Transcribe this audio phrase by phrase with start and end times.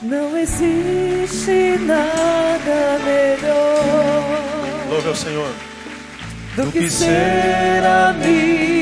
[0.00, 4.88] Não existe nada melhor.
[4.88, 5.50] Louve ao Senhor.
[6.54, 8.77] Do, do que, que ser amigo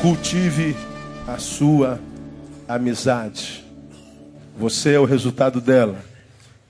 [0.00, 0.76] Cultive
[1.26, 2.00] a sua
[2.68, 3.64] amizade.
[4.56, 6.04] Você é o resultado dela.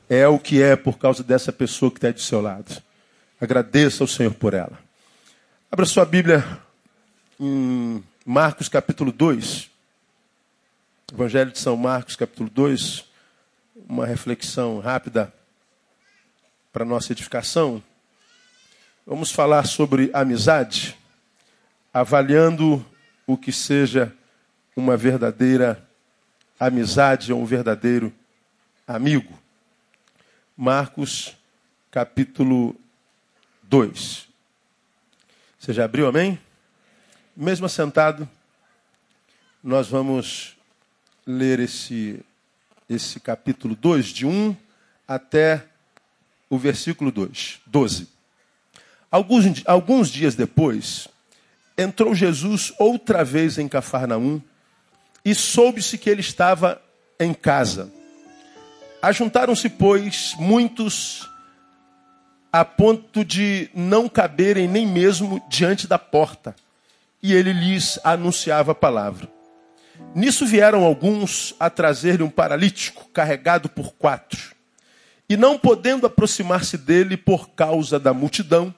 [0.09, 2.83] É o que é por causa dessa pessoa que está do seu lado.
[3.41, 4.79] Agradeça ao Senhor por ela.
[5.71, 6.45] Abra sua Bíblia
[7.39, 9.71] em Marcos capítulo 2.
[11.13, 13.05] Evangelho de São Marcos capítulo 2.
[13.89, 15.33] Uma reflexão rápida
[16.73, 17.83] para nossa edificação.
[19.07, 20.97] Vamos falar sobre amizade,
[21.97, 22.85] avaliando
[23.27, 24.15] o que seja
[24.77, 25.83] uma verdadeira
[26.61, 28.13] amizade ou um verdadeiro
[28.87, 29.33] amigo.
[30.55, 31.35] Marcos
[31.91, 32.77] capítulo
[33.63, 34.29] 2.
[35.59, 36.39] Você já abriu, amém?
[37.35, 38.29] Mesmo assentado,
[39.65, 40.55] nós vamos
[41.27, 42.23] ler esse,
[42.91, 44.55] esse capítulo 2, de 1
[45.09, 45.65] até
[46.51, 48.07] o versículo 2, 12.
[49.11, 51.09] Alguns, alguns dias depois,
[51.77, 54.41] entrou Jesus outra vez em Cafarnaum
[55.25, 56.81] e soube-se que ele estava
[57.19, 57.93] em casa.
[59.03, 61.29] Ajuntaram-se, pois, muitos
[62.53, 66.57] a ponto de não caberem nem mesmo diante da porta.
[67.23, 69.29] E ele lhes anunciava a palavra.
[70.15, 74.55] Nisso vieram alguns a trazer-lhe um paralítico, carregado por quatro.
[75.29, 78.75] E não podendo aproximar-se dele por causa da multidão,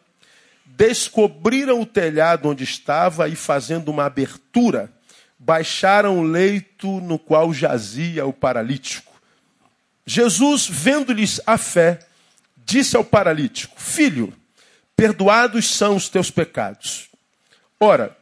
[0.79, 4.89] descobriram o telhado onde estava e, fazendo uma abertura,
[5.37, 9.13] baixaram o leito no qual jazia o paralítico.
[10.07, 11.99] Jesus, vendo-lhes a fé,
[12.57, 14.33] disse ao paralítico: Filho,
[14.95, 17.09] perdoados são os teus pecados.
[17.81, 18.17] Ora,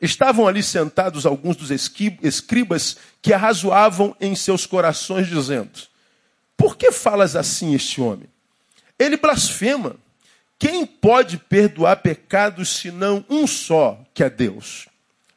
[0.00, 5.70] estavam ali sentados alguns dos escribas que arrazoavam em seus corações, dizendo:
[6.54, 8.28] Por que falas assim este homem?
[8.98, 10.03] Ele blasfema.
[10.64, 14.88] Quem pode perdoar pecados senão um só, que é Deus?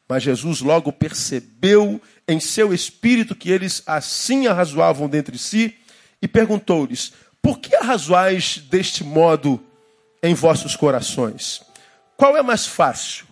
[0.08, 5.76] Mas Jesus logo percebeu em seu espírito que eles assim arrazoavam dentre si
[6.22, 7.12] e perguntou-lhes:
[7.42, 9.62] Por que arrazoais deste modo
[10.22, 11.60] em vossos corações?
[12.16, 13.26] Qual é mais fácil?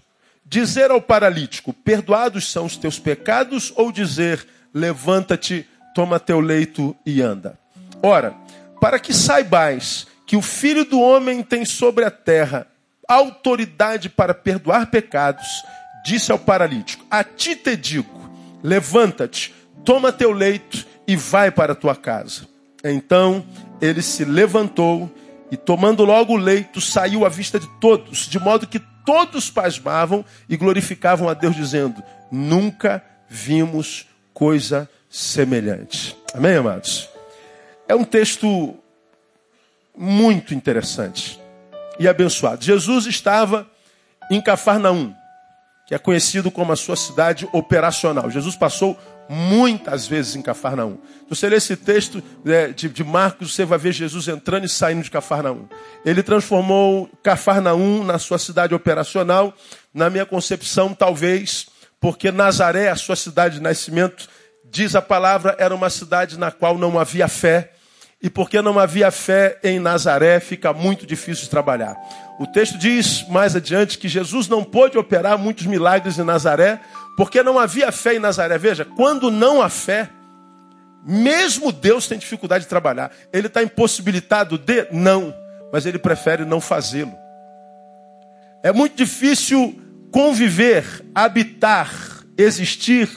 [0.45, 7.23] Dizer ao paralítico: Perdoados são os teus pecados, ou dizer: Levanta-te, toma teu leito e
[7.23, 7.59] anda?
[8.03, 8.37] Ora,
[8.83, 12.67] para que saibais que o Filho do Homem tem sobre a terra
[13.09, 15.47] autoridade para perdoar pecados,
[16.05, 18.31] disse ao paralítico: A ti te digo,
[18.63, 22.49] levanta-te, toma teu leito e vai para tua casa.
[22.83, 23.45] Então
[23.81, 25.11] ele se levantou
[25.51, 30.25] e, tomando logo o leito, saiu à vista de todos, de modo que todos pasmavam
[30.49, 36.17] e glorificavam a Deus, dizendo: Nunca vimos coisa semelhante.
[36.35, 37.09] Amém, amados?
[37.89, 38.77] É um texto
[39.97, 41.41] muito interessante
[41.99, 42.65] e abençoado.
[42.65, 43.67] Jesus estava
[44.31, 45.15] em Cafarnaum,
[45.87, 48.31] que é conhecido como a sua cidade operacional.
[48.31, 48.99] Jesus passou
[49.29, 50.99] muitas vezes em Cafarnaum.
[51.29, 55.11] Você ler esse texto né, de, Marcos, você vai ver Jesus entrando e saindo de
[55.11, 55.69] Cafarnaum.
[56.05, 59.55] Ele transformou Cafarnaum na sua cidade operacional.
[59.93, 61.67] Na minha concepção, talvez,
[62.01, 64.29] porque Nazaré, a sua cidade de nascimento,
[64.65, 67.73] diz a palavra, era uma cidade na qual não havia fé.
[68.27, 71.95] E porque não havia fé em Nazaré, fica muito difícil trabalhar.
[72.41, 76.81] O texto diz mais adiante que Jesus não pôde operar muitos milagres em Nazaré,
[77.17, 78.59] porque não havia fé em Nazaré.
[78.59, 80.11] Veja, quando não há fé,
[81.07, 83.13] mesmo Deus tem dificuldade de trabalhar.
[83.33, 84.89] Ele está impossibilitado de?
[84.91, 85.33] Não.
[85.73, 87.15] Mas ele prefere não fazê-lo.
[88.61, 89.81] É muito difícil
[90.11, 90.85] conviver,
[91.15, 91.93] habitar,
[92.37, 93.09] existir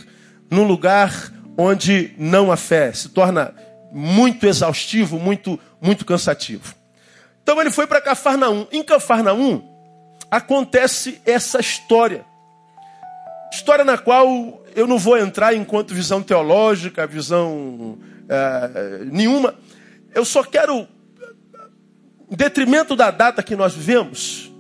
[0.52, 2.94] num lugar onde não há fé.
[2.94, 3.56] Se torna
[3.92, 6.76] muito exaustivo, muito, muito cansativo.
[7.42, 8.68] Então ele foi para Cafarnaum.
[8.72, 9.64] Em Cafarnaum
[10.30, 12.24] acontece essa história.
[13.52, 17.98] História na qual eu não vou entrar enquanto visão teológica, visão
[18.28, 19.56] é, nenhuma.
[20.14, 20.88] Eu só quero,
[22.30, 24.52] em detrimento da data que nós vivemos,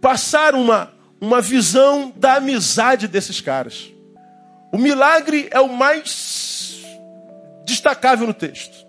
[0.00, 3.90] passar uma, uma visão da amizade desses caras.
[4.70, 6.10] O milagre é o mais
[7.64, 8.86] destacável no texto.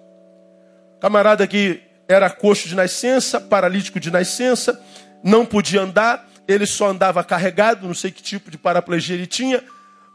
[1.00, 4.80] Camarada que era coxo de nascença, paralítico de nascença,
[5.24, 9.63] não podia andar, ele só andava carregado, não sei que tipo de paraplegia ele tinha,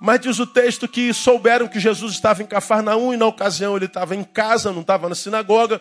[0.01, 3.87] mas diz o texto que souberam que Jesus estava em Cafarnaum e na ocasião ele
[3.87, 5.81] estava em casa, não estava na sinagoga.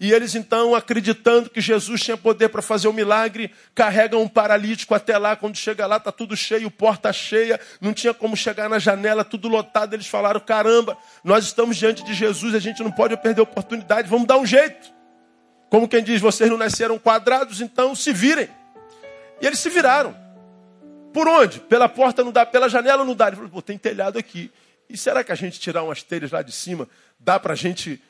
[0.00, 4.94] E eles então, acreditando que Jesus tinha poder para fazer o milagre, carregam um paralítico
[4.94, 5.34] até lá.
[5.34, 9.48] Quando chega lá, está tudo cheio, porta cheia, não tinha como chegar na janela, tudo
[9.48, 9.94] lotado.
[9.94, 14.08] Eles falaram: caramba, nós estamos diante de Jesus, a gente não pode perder a oportunidade,
[14.08, 14.92] vamos dar um jeito.
[15.68, 18.48] Como quem diz, vocês não nasceram quadrados, então se virem.
[19.40, 20.16] E eles se viraram.
[21.12, 21.58] Por onde?
[21.60, 23.26] Pela porta não dá, pela janela não dá.
[23.26, 24.52] Ele falou: tem telhado aqui.
[24.88, 28.00] E será que a gente tirar umas telhas lá de cima dá para a gente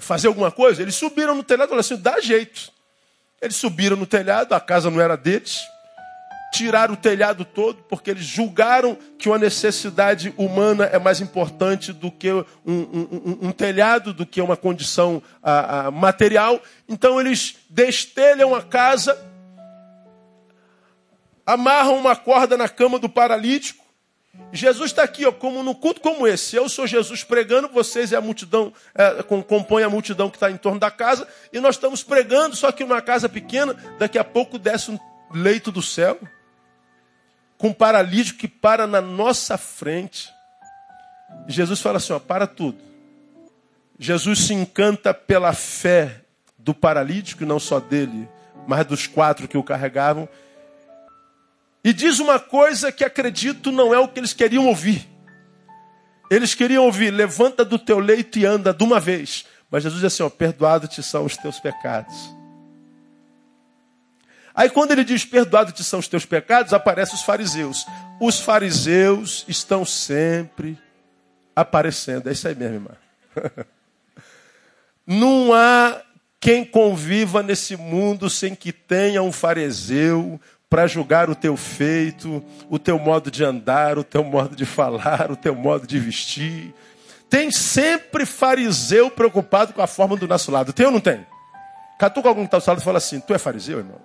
[0.00, 2.72] fazer alguma coisa, eles subiram no telhado e falaram assim: dá jeito.
[3.40, 5.60] Eles subiram no telhado, a casa não era deles,
[6.52, 12.10] tiraram o telhado todo, porque eles julgaram que uma necessidade humana é mais importante do
[12.10, 16.60] que um, um, um, telhado, do que uma condição a, a, material.
[16.88, 19.18] Então eles destelham a casa,
[21.46, 23.79] amarram uma corda na cama do paralítico,
[24.52, 26.56] Jesus está aqui, ó, como no culto como esse.
[26.56, 30.56] Eu sou Jesus pregando, vocês é a multidão, é, compõem a multidão que está em
[30.56, 34.58] torno da casa, e nós estamos pregando, só que uma casa pequena, daqui a pouco
[34.58, 34.98] desce um
[35.32, 36.18] leito do céu,
[37.58, 40.32] com um paralítico que para na nossa frente.
[41.46, 42.78] Jesus fala assim: ó, para tudo.
[43.98, 46.22] Jesus se encanta pela fé
[46.56, 48.28] do paralítico, não só dele,
[48.66, 50.28] mas dos quatro que o carregavam,
[51.82, 55.08] e diz uma coisa que acredito não é o que eles queriam ouvir.
[56.30, 59.46] Eles queriam ouvir: levanta do teu leito e anda de uma vez.
[59.70, 62.34] Mas Jesus diz assim: ó, perdoado te são os teus pecados.
[64.54, 67.86] Aí quando ele diz perdoado te são os teus pecados, aparecem os fariseus.
[68.20, 70.78] Os fariseus estão sempre
[71.56, 72.28] aparecendo.
[72.28, 72.90] É isso aí mesmo, irmã.
[75.06, 76.02] Não há
[76.38, 82.78] quem conviva nesse mundo sem que tenha um fariseu, para julgar o teu feito, o
[82.78, 86.72] teu modo de andar, o teu modo de falar, o teu modo de vestir.
[87.28, 90.72] Tem sempre fariseu preocupado com a forma do nosso lado.
[90.72, 91.26] Tem ou não tem?
[91.98, 94.00] Catuca algum que está ao lado e fala assim: Tu é fariseu, irmão?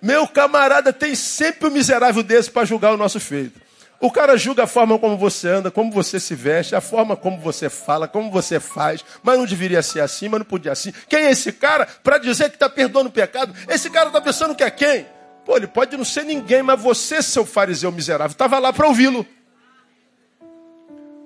[0.00, 3.60] Meu camarada tem sempre um miserável desse para julgar o nosso feito.
[4.02, 7.38] O cara julga a forma como você anda, como você se veste, a forma como
[7.38, 10.92] você fala, como você faz, mas não deveria ser assim, mas não podia assim.
[11.08, 13.54] Quem é esse cara para dizer que está perdoando o pecado?
[13.68, 15.06] Esse cara está pensando que é quem?
[15.44, 19.24] Pô, ele pode não ser ninguém, mas você, seu fariseu miserável, estava lá para ouvi-lo.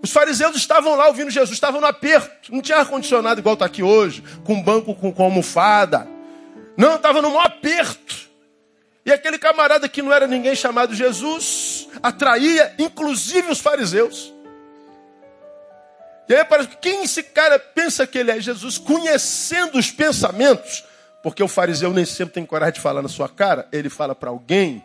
[0.03, 2.53] Os fariseus estavam lá ouvindo Jesus, estavam no aperto.
[2.55, 6.07] Não tinha ar-condicionado igual está aqui hoje, com banco com, com almofada.
[6.77, 8.27] Não, estava no maior aperto.
[9.07, 14.35] E aquele camarada que não era ninguém chamado Jesus, atraía inclusive os fariseus.
[16.29, 20.85] E aí parece que quem esse cara pensa que ele é Jesus, conhecendo os pensamentos,
[21.23, 24.29] porque o fariseu nem sempre tem coragem de falar na sua cara, ele fala para
[24.29, 24.85] alguém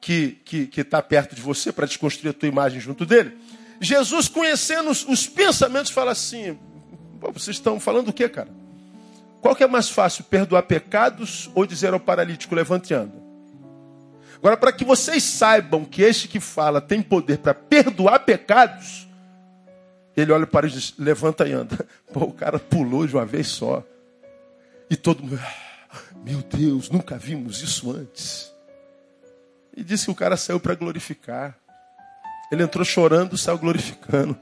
[0.00, 0.40] que
[0.74, 3.36] está tá perto de você para desconstruir a tua imagem junto dele.
[3.78, 6.58] Jesus, conhecendo os, os pensamentos, fala assim:
[7.20, 8.48] vocês estão falando o que, cara?
[9.40, 13.14] Qual que é mais fácil, perdoar pecados ou dizer ao paralítico, levante e anda?
[14.36, 19.08] Agora, para que vocês saibam que este que fala tem poder para perdoar pecados,
[20.16, 21.86] ele olha para ele e diz, levanta e anda.
[22.12, 23.84] Pô, o cara pulou de uma vez só.
[24.90, 28.52] E todo mundo, ah, meu Deus, nunca vimos isso antes.
[29.76, 31.56] E disse que o cara saiu para glorificar.
[32.50, 34.36] Ele entrou chorando, saiu glorificando.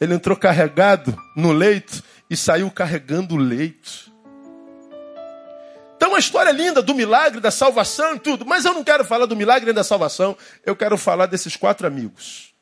[0.00, 4.12] Ele entrou carregado no leito e saiu carregando o leito.
[6.08, 8.46] Então, uma história linda do milagre, da salvação e tudo.
[8.46, 10.34] Mas eu não quero falar do milagre nem da salvação.
[10.64, 12.54] Eu quero falar desses quatro amigos.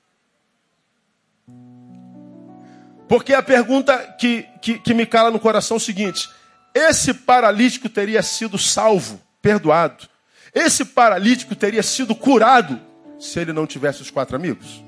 [3.09, 6.29] Porque a pergunta que, que, que me cala no coração é o seguinte:
[6.75, 10.09] esse paralítico teria sido salvo, perdoado.
[10.53, 12.81] Esse paralítico teria sido curado
[13.17, 14.83] se ele não tivesse os quatro amigos?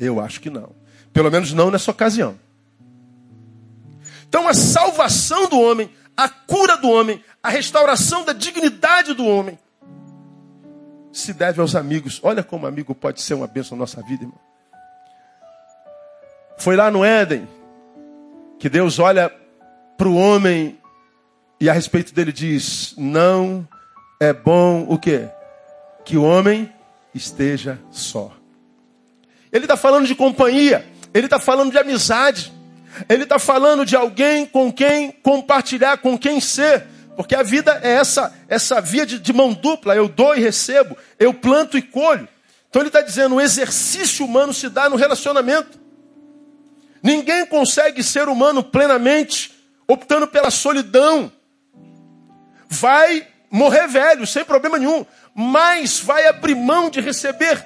[0.00, 0.74] Eu acho que não.
[1.12, 2.38] Pelo menos não nessa ocasião.
[4.26, 9.58] Então a salvação do homem, a cura do homem, a restauração da dignidade do homem
[11.12, 12.18] se deve aos amigos.
[12.22, 14.38] Olha como amigo pode ser uma bênção na nossa vida, irmão.
[16.56, 17.46] Foi lá no Éden
[18.58, 19.30] que Deus olha
[19.96, 20.78] para o homem
[21.60, 23.66] e a respeito dele diz: Não
[24.18, 25.28] é bom o quê?
[26.04, 26.72] Que o homem
[27.14, 28.32] esteja só.
[29.52, 32.52] Ele está falando de companhia, ele está falando de amizade,
[33.08, 36.86] ele está falando de alguém com quem compartilhar, com quem ser.
[37.16, 40.96] Porque a vida é essa, essa via de, de mão dupla, eu dou e recebo,
[41.18, 42.28] eu planto e colho.
[42.68, 45.78] Então ele está dizendo, o exercício humano se dá no relacionamento.
[47.02, 49.52] Ninguém consegue ser humano plenamente
[49.86, 51.30] optando pela solidão
[52.72, 57.62] vai morrer velho, sem problema nenhum, mas vai abrir mão de receber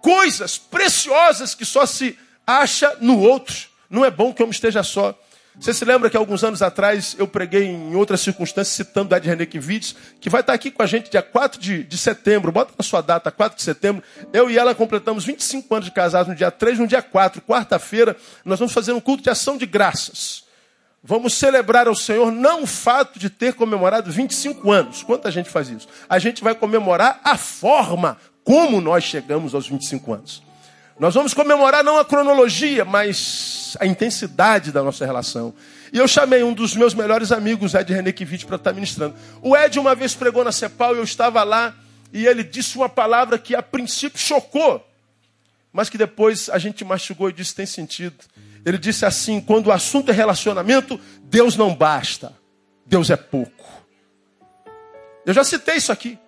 [0.00, 2.16] coisas preciosas que só se
[2.46, 3.68] acha no outro.
[3.88, 5.18] Não é bom que o homem esteja só.
[5.58, 9.96] Você se lembra que alguns anos atrás eu preguei em outras circunstâncias, citando Ed Renekiewicz,
[10.20, 13.00] que vai estar aqui com a gente dia 4 de, de setembro, bota na sua
[13.00, 14.02] data, 4 de setembro.
[14.34, 18.14] Eu e ela completamos 25 anos de casados no dia 3, no dia 4, quarta-feira,
[18.44, 20.44] nós vamos fazer um culto de ação de graças.
[21.02, 25.02] Vamos celebrar ao Senhor não o fato de ter comemorado 25 anos.
[25.02, 25.88] Quanta gente faz isso?
[26.08, 30.45] A gente vai comemorar a forma como nós chegamos aos 25 anos.
[30.98, 35.52] Nós vamos comemorar não a cronologia, mas a intensidade da nossa relação.
[35.92, 39.14] E eu chamei um dos meus melhores amigos, Ed Renekiewicz, para estar ministrando.
[39.42, 41.74] O Ed uma vez pregou na Cepal e eu estava lá
[42.12, 44.82] e ele disse uma palavra que a princípio chocou,
[45.70, 48.16] mas que depois a gente mastigou e disse tem sentido.
[48.64, 52.32] Ele disse assim: quando o assunto é relacionamento, Deus não basta,
[52.86, 53.66] Deus é pouco.
[55.26, 56.18] Eu já citei isso aqui.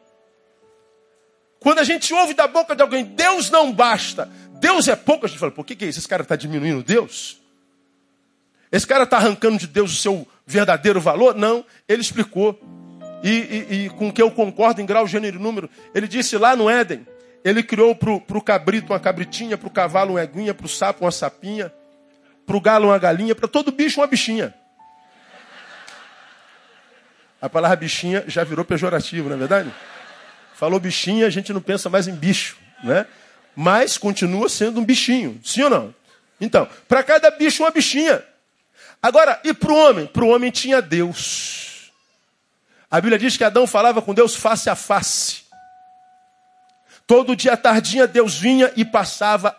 [1.61, 5.29] Quando a gente ouve da boca de alguém, Deus não basta, Deus é pouco, a
[5.29, 5.99] gente fala, por que, que é isso?
[5.99, 7.41] Esse cara está diminuindo Deus?
[8.71, 11.35] Esse cara está arrancando de Deus o seu verdadeiro valor?
[11.35, 12.59] Não, ele explicou.
[13.23, 15.69] E, e, e com que eu concordo em grau, gênero e número.
[15.95, 17.07] Ele disse lá no Éden,
[17.45, 21.05] ele criou para o cabrito uma cabritinha, para o cavalo uma eguinha, para o sapo
[21.05, 21.73] uma sapinha,
[22.47, 24.55] para o galo uma galinha, para todo bicho uma bichinha.
[27.41, 29.73] A palavra bichinha já virou pejorativo, não é verdade?
[30.55, 33.07] Falou bichinha, a gente não pensa mais em bicho, né?
[33.55, 35.95] Mas continua sendo um bichinho, sim ou não?
[36.41, 38.23] Então, para cada bicho uma bichinha.
[39.03, 40.07] Agora, e para o homem?
[40.07, 41.91] Para o homem tinha Deus.
[42.91, 45.43] A Bíblia diz que Adão falava com Deus face a face.
[47.07, 49.57] Todo dia tardinha Deus vinha e passava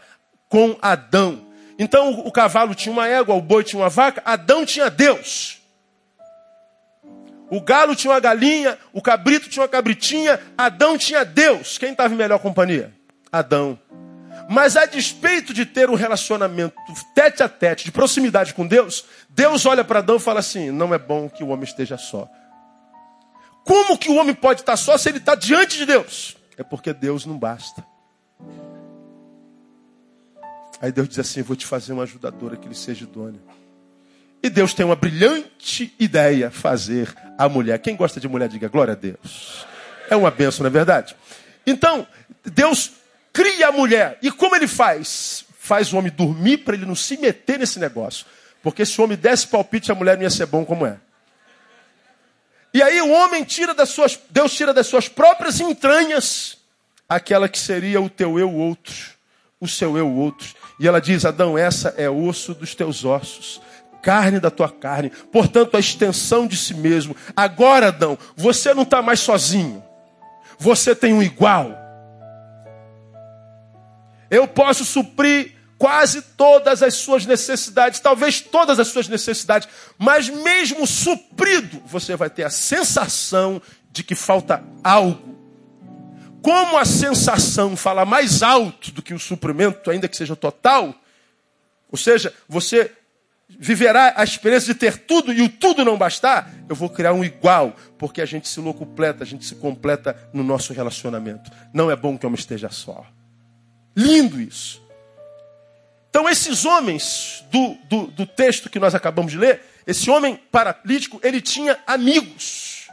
[0.48, 1.48] com Adão.
[1.77, 5.58] Então o cavalo tinha uma égua, o boi tinha uma vaca, Adão tinha Deus.
[7.50, 11.77] O galo tinha uma galinha, o cabrito tinha uma cabritinha, Adão tinha Deus.
[11.77, 12.93] Quem estava em melhor companhia?
[13.31, 13.79] Adão.
[14.50, 16.75] Mas a despeito de ter um relacionamento
[17.13, 20.93] tete a tete, de proximidade com Deus, Deus olha para Adão e fala assim: não
[20.93, 22.27] é bom que o homem esteja só.
[23.63, 26.36] Como que o homem pode estar só se ele está diante de Deus?
[26.57, 27.86] É porque Deus não basta.
[30.81, 33.41] Aí Deus diz assim: Vou te fazer uma ajudadora que lhe seja idônea.
[34.41, 37.77] E Deus tem uma brilhante ideia: fazer a mulher.
[37.79, 39.65] Quem gosta de mulher, diga glória a Deus.
[40.09, 41.15] É uma benção, não é verdade?
[41.67, 42.07] Então,
[42.43, 42.91] Deus
[43.33, 44.17] cria a mulher.
[44.21, 45.45] E como ele faz?
[45.59, 48.25] Faz o homem dormir para ele não se meter nesse negócio.
[48.62, 50.98] Porque se o homem desse palpite, a mulher não ia ser bom como é.
[52.74, 56.57] E aí o homem tira das suas, Deus tira das suas próprias entranhas
[57.07, 58.93] aquela que seria o teu eu outro,
[59.59, 60.53] o seu eu outro.
[60.79, 63.59] E ela diz: Adão, essa é osso dos teus ossos,
[64.03, 67.15] carne da tua carne, portanto, a extensão de si mesmo.
[67.36, 69.83] Agora, Adão, você não está mais sozinho,
[70.59, 71.88] você tem um igual.
[74.29, 79.67] Eu posso suprir quase todas as suas necessidades, talvez todas as suas necessidades,
[79.98, 85.29] mas mesmo suprido, você vai ter a sensação de que falta algo
[86.41, 90.93] como a sensação fala mais alto do que o suprimento, ainda que seja total,
[91.91, 92.91] ou seja, você
[93.48, 97.24] viverá a experiência de ter tudo e o tudo não bastar, eu vou criar um
[97.24, 101.51] igual, porque a gente se locupleta, a gente se completa no nosso relacionamento.
[101.74, 103.05] Não é bom que eu homem esteja só.
[103.96, 104.81] Lindo isso.
[106.10, 111.19] Então, esses homens do, do, do texto que nós acabamos de ler, esse homem paralítico,
[111.24, 112.88] ele tinha amigos.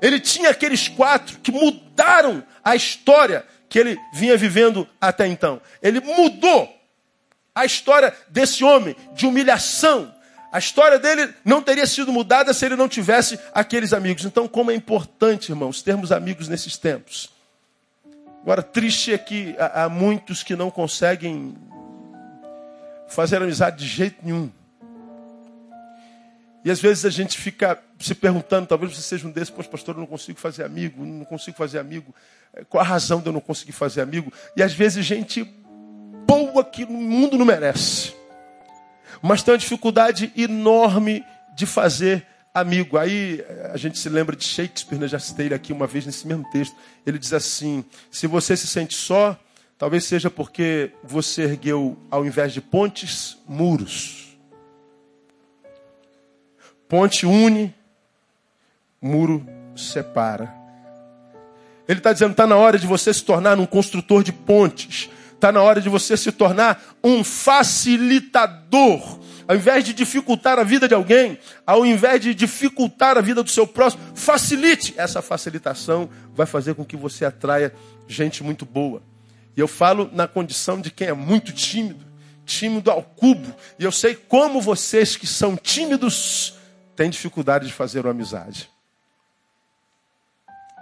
[0.00, 5.60] Ele tinha aqueles quatro que mudaram a história que ele vinha vivendo até então.
[5.82, 6.74] Ele mudou
[7.54, 10.14] a história desse homem de humilhação.
[10.50, 14.24] A história dele não teria sido mudada se ele não tivesse aqueles amigos.
[14.24, 17.30] Então, como é importante, irmãos, termos amigos nesses tempos.
[18.42, 21.54] Agora, triste é que há muitos que não conseguem
[23.08, 24.50] fazer amizade de jeito nenhum.
[26.64, 29.94] E às vezes a gente fica se perguntando, talvez você seja um desses, pois pastor,
[29.94, 32.14] eu não consigo fazer amigo, não consigo fazer amigo.
[32.68, 34.32] Qual a razão de eu não conseguir fazer amigo?
[34.56, 35.44] E às vezes gente
[36.26, 38.14] boa que o mundo não merece.
[39.22, 42.96] Mas tem uma dificuldade enorme de fazer amigo.
[42.98, 45.08] Aí a gente se lembra de Shakespeare, né?
[45.08, 46.74] já citei ele aqui uma vez nesse mesmo texto.
[47.06, 49.38] Ele diz assim: se você se sente só,
[49.76, 54.36] talvez seja porque você ergueu, ao invés de pontes, muros.
[56.88, 57.74] Ponte une,
[59.00, 60.54] muro separa.
[61.86, 65.10] Ele está dizendo: está na hora de você se tornar um construtor de pontes.
[65.34, 70.86] Está na hora de você se tornar um facilitador ao invés de dificultar a vida
[70.86, 74.92] de alguém, ao invés de dificultar a vida do seu próximo, facilite.
[74.98, 77.74] Essa facilitação vai fazer com que você atraia
[78.06, 79.02] gente muito boa.
[79.56, 82.04] E eu falo na condição de quem é muito tímido,
[82.44, 83.54] tímido ao cubo.
[83.78, 86.58] E eu sei como vocês que são tímidos
[86.94, 88.68] têm dificuldade de fazer uma amizade.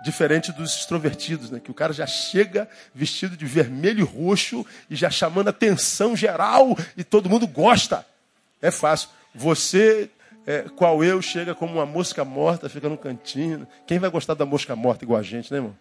[0.05, 1.61] Diferente dos extrovertidos, né?
[1.61, 6.77] Que o cara já chega vestido de vermelho e roxo e já chamando atenção geral
[6.97, 8.05] e todo mundo gosta.
[8.61, 9.11] É fácil.
[9.35, 10.11] Você,
[10.47, 13.67] é, qual eu, chega como uma mosca morta, fica no cantinho.
[13.87, 15.77] Quem vai gostar da mosca morta igual a gente, né, irmão?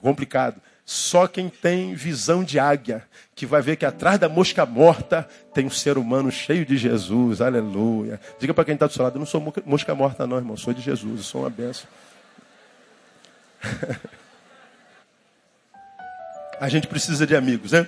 [0.00, 0.60] Complicado.
[0.84, 3.06] Só quem tem visão de águia,
[3.36, 7.40] que vai ver que atrás da mosca morta tem um ser humano cheio de Jesus.
[7.40, 8.20] Aleluia.
[8.38, 10.56] Diga para quem está do seu lado, eu não sou mosca morta, não, irmão.
[10.56, 11.86] Sou de Jesus, eu sou uma benção.
[16.60, 17.86] a gente precisa de amigos, né?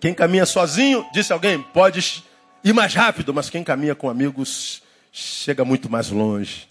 [0.00, 2.24] Quem caminha sozinho, disse alguém, pode
[2.64, 6.68] ir mais rápido, mas quem caminha com amigos chega muito mais longe.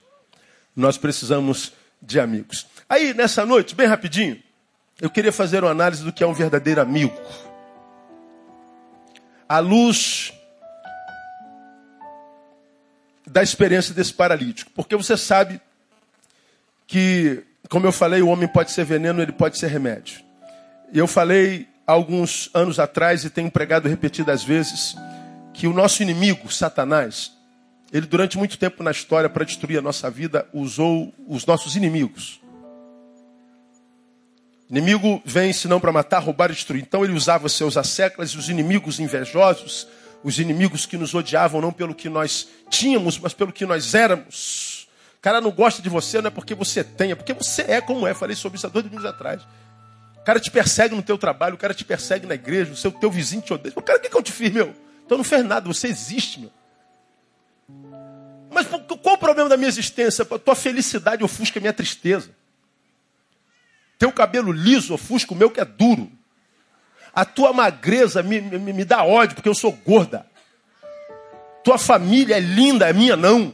[0.76, 2.66] Nós precisamos de amigos.
[2.90, 4.42] Aí, nessa noite, bem rapidinho,
[5.00, 7.16] eu queria fazer uma análise do que é um verdadeiro amigo.
[9.48, 10.34] À luz
[13.28, 14.72] da experiência desse paralítico.
[14.76, 15.62] Porque você sabe
[16.88, 20.22] que, como eu falei, o homem pode ser veneno, ele pode ser remédio.
[20.92, 24.96] E eu falei alguns anos atrás e tenho pregado repetidas vezes
[25.54, 27.32] que o nosso inimigo, Satanás,
[27.92, 32.40] ele durante muito tempo na história, para destruir a nossa vida, usou os nossos inimigos.
[34.70, 36.82] inimigo vem senão para matar, roubar e destruir.
[36.82, 39.88] Então ele usava seus asseclas e os inimigos invejosos,
[40.24, 44.88] os inimigos que nos odiavam não pelo que nós tínhamos, mas pelo que nós éramos.
[45.18, 47.82] O cara não gosta de você não é porque você tem, é porque você é
[47.82, 48.14] como é.
[48.14, 49.42] Falei sobre isso há dois domingos atrás.
[50.22, 52.92] O cara te persegue no teu trabalho, o cara te persegue na igreja, o seu
[52.92, 53.74] teu vizinho te odeia.
[53.76, 54.74] O cara, o que, que eu te fiz, meu?
[55.12, 56.52] Então não fez nada, você existe, meu.
[58.50, 60.24] Mas qual o problema da minha existência?
[60.24, 62.30] Tua felicidade ofusca a minha tristeza.
[64.00, 66.10] Teu cabelo liso ofusca o meu que é duro.
[67.14, 70.26] A tua magreza me, me, me dá ódio porque eu sou gorda.
[71.62, 73.52] Tua família é linda, a minha não.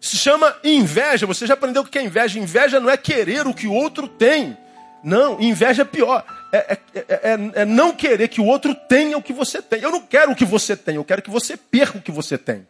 [0.00, 1.24] Se chama inveja.
[1.24, 2.36] Você já aprendeu o que é inveja?
[2.36, 4.58] Inveja não é querer o que o outro tem.
[5.04, 6.39] Não, inveja é pior.
[6.52, 9.80] É, é, é, é, não querer que o outro tenha o que você tem.
[9.80, 12.36] Eu não quero o que você tem, eu quero que você perca o que você
[12.36, 12.66] tem.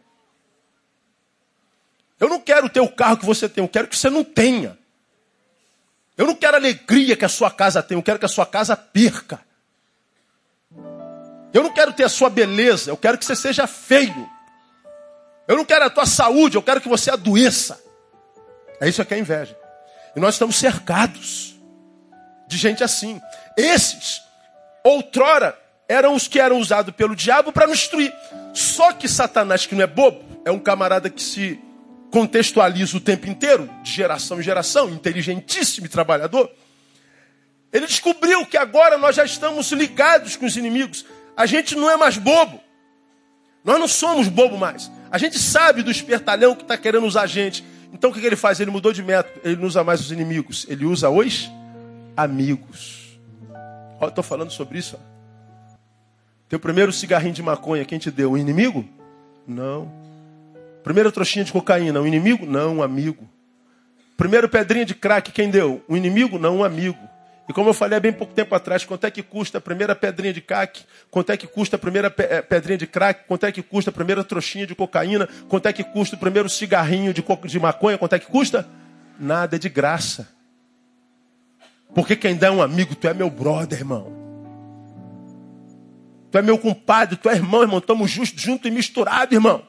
[2.19, 4.77] Eu não quero ter o carro que você tem, eu quero que você não tenha.
[6.15, 8.45] Eu não quero a alegria que a sua casa tem, eu quero que a sua
[8.45, 9.39] casa perca.
[11.51, 14.29] Eu não quero ter a sua beleza, eu quero que você seja feio.
[15.47, 17.81] Eu não quero a tua saúde, eu quero que você adoeça.
[18.79, 19.57] É isso que é inveja.
[20.15, 21.50] E nós estamos cercados
[22.51, 23.21] de gente assim.
[23.57, 24.21] Esses,
[24.83, 28.13] outrora, eram os que eram usados pelo diabo para nos destruir.
[28.53, 31.59] Só que Satanás, que não é bobo, é um camarada que se
[32.11, 36.51] contextualiza o tempo inteiro, de geração em geração, inteligentíssimo e trabalhador.
[37.71, 41.05] Ele descobriu que agora nós já estamos ligados com os inimigos.
[41.37, 42.59] A gente não é mais bobo.
[43.63, 44.91] Nós não somos bobo mais.
[45.09, 47.63] A gente sabe do espertalhão que está querendo usar a gente.
[47.93, 48.59] Então o que, ele faz?
[48.59, 49.39] Ele mudou de método.
[49.41, 50.65] Ele não usa mais os inimigos.
[50.67, 51.49] Ele usa os
[52.15, 53.19] amigos.
[54.01, 54.97] Estou falando sobre isso.
[56.49, 58.31] Teu primeiro cigarrinho de maconha, quem te deu?
[58.31, 58.85] O inimigo?
[59.47, 59.91] Não.
[60.83, 62.45] Primeira trouxinha de cocaína, um inimigo?
[62.45, 63.29] Não, um amigo.
[64.17, 65.83] Primeiro pedrinha de crack, quem deu?
[65.87, 66.37] Um inimigo?
[66.37, 66.97] Não, um amigo.
[67.47, 69.95] E como eu falei há bem pouco tempo atrás, quanto é que custa a primeira
[69.95, 70.83] pedrinha de crack?
[71.09, 73.25] Quanto é que custa a primeira eh, pedrinha de crack?
[73.27, 75.27] Quanto é que custa a primeira trouxinha de cocaína?
[75.49, 77.97] Quanto é que custa o primeiro cigarrinho de, de maconha?
[77.97, 78.67] Quanto é que custa?
[79.19, 80.29] Nada, é de graça.
[81.93, 84.11] Porque quem dá é um amigo, tu é meu brother, irmão.
[86.31, 87.79] Tu é meu compadre, tu é irmão, irmão.
[87.79, 89.63] Estamos juntos, junto e misturado, irmão.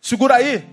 [0.00, 0.64] Segura aí.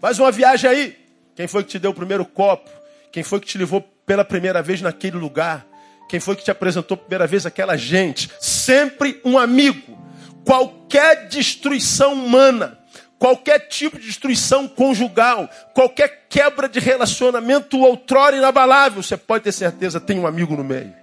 [0.00, 0.98] Faz uma viagem aí.
[1.34, 2.70] Quem foi que te deu o primeiro copo?
[3.12, 5.66] Quem foi que te levou pela primeira vez naquele lugar?
[6.08, 8.30] Quem foi que te apresentou pela primeira vez aquela gente?
[8.40, 9.98] Sempre um amigo.
[10.44, 12.78] Qualquer destruição humana,
[13.18, 20.00] qualquer tipo de destruição conjugal, qualquer quebra de relacionamento outrora inabalável, você pode ter certeza,
[20.00, 20.94] tem um amigo no meio.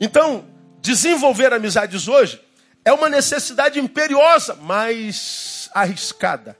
[0.00, 0.44] Então,
[0.80, 2.40] desenvolver amizades hoje
[2.84, 6.56] é uma necessidade imperiosa, mas arriscada.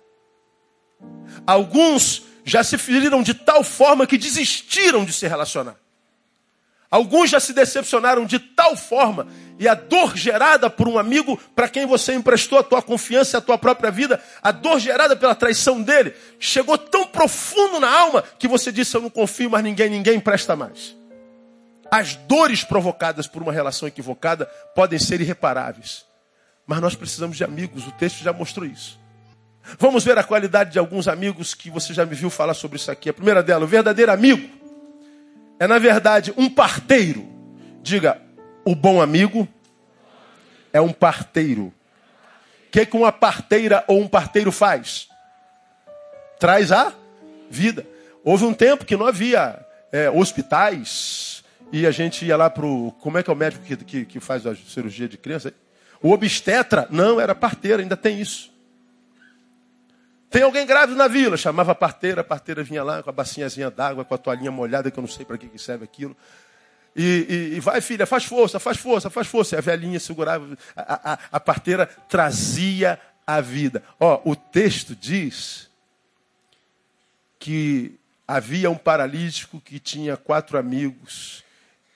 [1.47, 5.77] Alguns já se feriram de tal forma que desistiram de se relacionar.
[6.91, 9.27] Alguns já se decepcionaram de tal forma
[9.59, 13.39] e a dor gerada por um amigo para quem você emprestou a tua confiança e
[13.39, 18.23] a tua própria vida, a dor gerada pela traição dele, chegou tão profundo na alma
[18.39, 20.97] que você disse: Eu não confio mais ninguém, ninguém empresta mais.
[21.91, 26.05] As dores provocadas por uma relação equivocada podem ser irreparáveis.
[26.67, 28.99] Mas nós precisamos de amigos, o texto já mostrou isso.
[29.79, 32.91] Vamos ver a qualidade de alguns amigos que você já me viu falar sobre isso
[32.91, 33.09] aqui.
[33.09, 34.66] A primeira dela, o verdadeiro amigo
[35.59, 37.27] é, na verdade, um parteiro.
[37.83, 38.21] Diga,
[38.65, 39.49] o bom amigo
[40.73, 41.67] é um parteiro.
[41.67, 45.09] O que, que uma parteira ou um parteiro faz?
[46.39, 46.93] Traz a
[47.49, 47.87] vida.
[48.23, 52.93] Houve um tempo que não havia é, hospitais e a gente ia lá para o.
[53.01, 55.55] Como é que é o médico que, que, que faz a cirurgia de criança?
[56.03, 58.53] O obstetra, não, era parteira, ainda tem isso.
[60.31, 63.71] Tem alguém grávido na vila, chamava a parteira, a parteira vinha lá com a bacinhazinha
[63.71, 66.17] d'água, com a toalhinha molhada, que eu não sei para que, que serve aquilo.
[66.95, 69.55] E, e, e, vai, filha, faz força, faz força, faz força.
[69.55, 73.83] E a velhinha segurava, a, a, a parteira trazia a vida.
[74.01, 75.69] Ó, o texto diz
[77.39, 81.45] que havia um paralítico que tinha quatro amigos,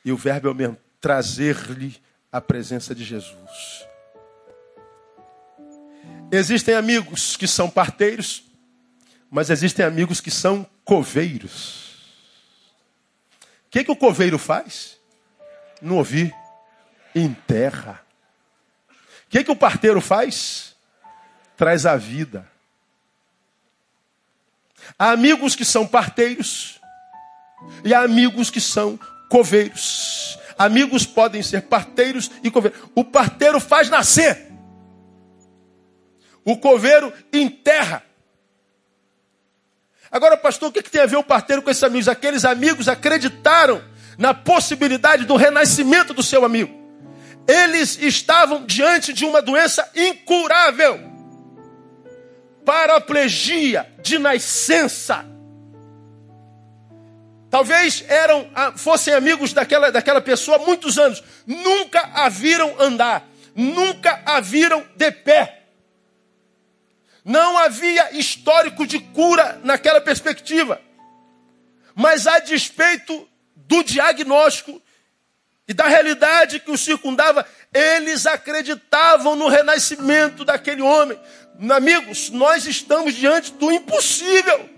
[0.05, 1.97] e o verbo é o mesmo, trazer-lhe
[2.31, 3.90] a presença de Jesus.
[6.33, 8.45] Existem amigos que são parteiros,
[9.31, 11.91] mas existem amigos que são coveiros.
[13.67, 14.99] O que, que o coveiro faz?
[15.83, 16.35] Não ouvir.
[17.15, 18.01] Enterra.
[18.91, 20.75] O que, que o parteiro faz?
[21.57, 22.49] Traz a vida.
[24.99, 26.81] Há amigos que são parteiros
[27.85, 30.39] e há amigos que são coveiros.
[30.59, 32.81] Amigos podem ser parteiros e coveiros.
[32.95, 34.50] O parteiro faz nascer.
[36.51, 38.03] O coveiro enterra.
[40.11, 42.09] Agora, pastor, o que, tem a ver o parteiro com esses amigos?
[42.09, 43.81] Aqueles amigos acreditaram
[44.19, 46.75] na possibilidade do renascimento do seu amigo.
[47.47, 50.99] Eles estavam diante de uma doença incurável.
[52.65, 55.25] Paraplegia de nascença.
[57.49, 61.23] Talvez eram, ah, fossem amigos daquela, daquela pessoa há muitos anos.
[61.47, 63.25] Nunca a viram andar.
[63.55, 65.60] Nunca a viram de pé.
[67.25, 70.81] Não havia histórico de cura naquela perspectiva.
[71.95, 74.81] Mas a despeito do diagnóstico
[75.69, 81.19] e da realidade que o circundava, eles acreditavam no renascimento daquele homem.
[81.71, 84.69] Amigos, nós estamos diante do impossível.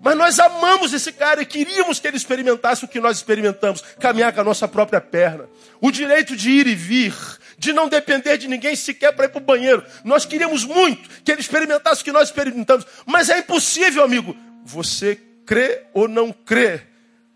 [0.00, 4.32] Mas nós amamos esse cara e queríamos que ele experimentasse o que nós experimentamos, caminhar
[4.32, 5.48] com a nossa própria perna.
[5.80, 7.14] O direito de ir e vir,
[7.58, 9.84] de não depender de ninguém sequer para ir para o banheiro.
[10.04, 14.36] Nós queríamos muito que ele experimentasse o que nós experimentamos, mas é impossível, amigo.
[14.64, 16.82] Você crê ou não crê?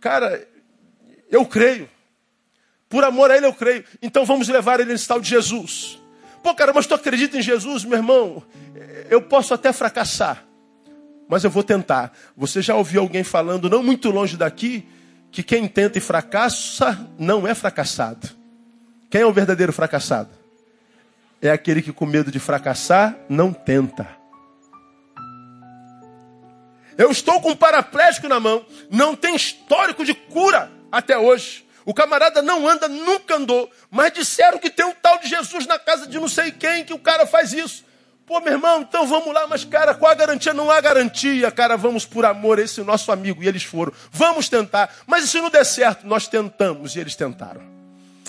[0.01, 0.47] Cara,
[1.31, 1.89] eu creio.
[2.89, 3.85] Por amor a ele eu creio.
[4.01, 5.99] Então vamos levar ele nesse tal de Jesus.
[6.43, 8.43] Pô, cara, mas tu acredita em Jesus, meu irmão?
[9.11, 10.45] Eu posso até fracassar,
[11.29, 12.13] mas eu vou tentar.
[12.37, 14.87] Você já ouviu alguém falando, não muito longe daqui,
[15.31, 18.38] que quem tenta e fracassa não é fracassado.
[19.11, 20.31] Quem é o verdadeiro fracassado?
[21.41, 24.07] É aquele que, com medo de fracassar, não tenta.
[26.97, 31.65] Eu estou com um paraplégico na mão, não tem histórico de cura até hoje.
[31.85, 35.79] O camarada não anda, nunca andou, mas disseram que tem um tal de Jesus na
[35.79, 37.85] casa de não sei quem que o cara faz isso.
[38.27, 40.53] Pô, meu irmão, então vamos lá, mas cara, qual a garantia?
[40.53, 43.43] Não há garantia, cara, vamos por amor a esse nosso amigo.
[43.43, 43.91] E eles foram.
[44.11, 44.95] Vamos tentar.
[45.07, 46.07] Mas se não der certo?
[46.07, 47.78] Nós tentamos e eles tentaram.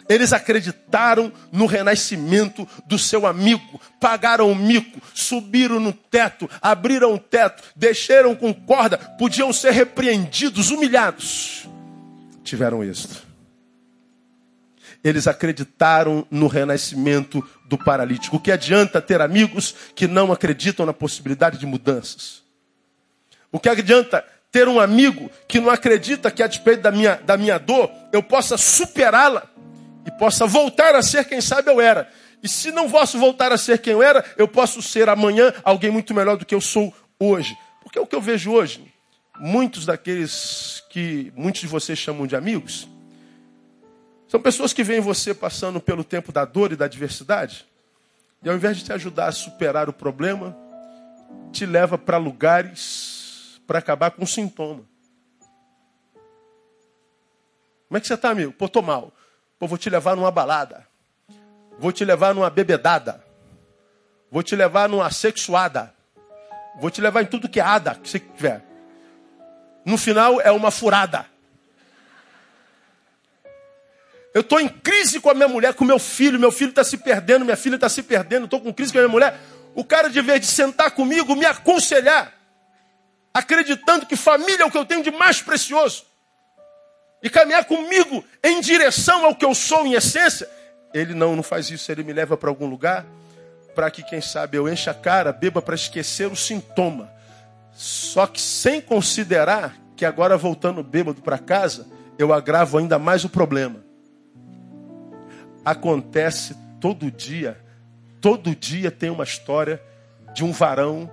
[0.09, 7.19] Eles acreditaram no renascimento do seu amigo, pagaram o mico, subiram no teto, abriram o
[7.19, 11.69] teto, desceram com corda, podiam ser repreendidos, humilhados.
[12.43, 13.29] Tiveram êxito.
[15.03, 18.37] Eles acreditaram no renascimento do paralítico.
[18.37, 22.41] O que adianta ter amigos que não acreditam na possibilidade de mudanças?
[23.51, 27.37] O que adianta ter um amigo que não acredita que, a despeito da minha, da
[27.37, 29.47] minha dor, eu possa superá-la
[30.09, 32.11] e possa voltar a ser quem sabe eu era.
[32.41, 35.91] E se não posso voltar a ser quem eu era, eu posso ser amanhã alguém
[35.91, 37.55] muito melhor do que eu sou hoje.
[37.83, 38.91] Porque o que eu vejo hoje.
[39.39, 42.89] Muitos daqueles que muitos de vocês chamam de amigos,
[44.27, 47.65] são pessoas que veem você passando pelo tempo da dor e da adversidade,
[48.43, 50.57] e ao invés de te ajudar a superar o problema,
[51.51, 54.83] te leva para lugares para acabar com o sintoma.
[57.87, 58.51] Como é que você está, amigo?
[58.51, 59.13] Pô, tô mal.
[59.59, 60.87] Pô, vou te levar numa balada.
[61.77, 63.23] Vou te levar numa bebedada.
[64.31, 65.93] Vou te levar numa sexuada.
[66.79, 68.63] Vou te levar em tudo que é ada que você tiver.
[69.83, 71.25] No final é uma furada.
[74.33, 76.39] Eu estou em crise com a minha mulher, com meu filho.
[76.39, 78.45] Meu filho está se perdendo, minha filha está se perdendo.
[78.45, 79.37] Estou com crise com a minha mulher.
[79.75, 82.33] O cara, de vez de sentar comigo, me aconselhar,
[83.33, 86.05] acreditando que família é o que eu tenho de mais precioso,
[87.21, 90.49] e caminhar comigo em direção ao que eu sou em essência,
[90.93, 93.05] ele não, não faz isso, ele me leva para algum lugar
[93.75, 97.09] para que, quem sabe, eu encha a cara, beba para esquecer o sintoma.
[97.71, 103.29] Só que sem considerar que agora voltando bêbado para casa, eu agravo ainda mais o
[103.29, 103.77] problema.
[105.63, 107.57] Acontece todo dia,
[108.19, 109.81] todo dia tem uma história
[110.33, 111.09] de um varão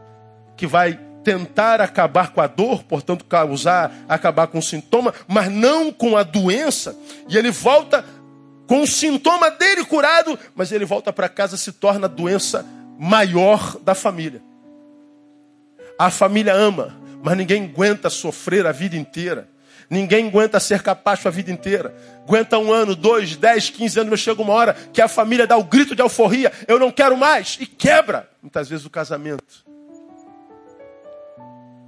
[0.57, 5.91] que vai tentar acabar com a dor, portanto, causar, acabar com o sintoma, mas não
[5.91, 6.97] com a doença.
[7.29, 8.05] E ele volta
[8.69, 12.65] com o sintoma dele curado, mas ele volta para casa se torna a doença
[12.97, 14.41] maior da família.
[15.99, 19.49] A família ama, mas ninguém aguenta sofrer a vida inteira.
[19.91, 21.93] Ninguém aguenta ser capaz a vida inteira.
[22.23, 25.57] Aguenta um ano, dois, dez, quinze anos, mas chega uma hora que a família dá
[25.57, 29.66] o grito de alforria, eu não quero mais, e quebra, muitas vezes, o casamento.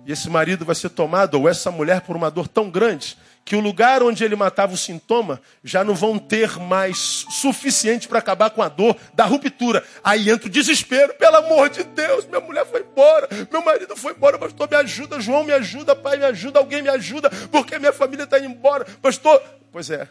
[0.09, 3.55] E esse marido vai ser tomado, ou essa mulher, por uma dor tão grande, que
[3.55, 8.49] o lugar onde ele matava o sintoma já não vão ter mais suficiente para acabar
[8.49, 9.85] com a dor da ruptura.
[10.03, 14.13] Aí entra o desespero, pelo amor de Deus, minha mulher foi embora, meu marido foi
[14.15, 17.93] embora, pastor, me ajuda, João me ajuda, pai me ajuda, alguém me ajuda, porque minha
[17.93, 19.43] família está indo embora, pastor.
[19.71, 20.09] Pois é.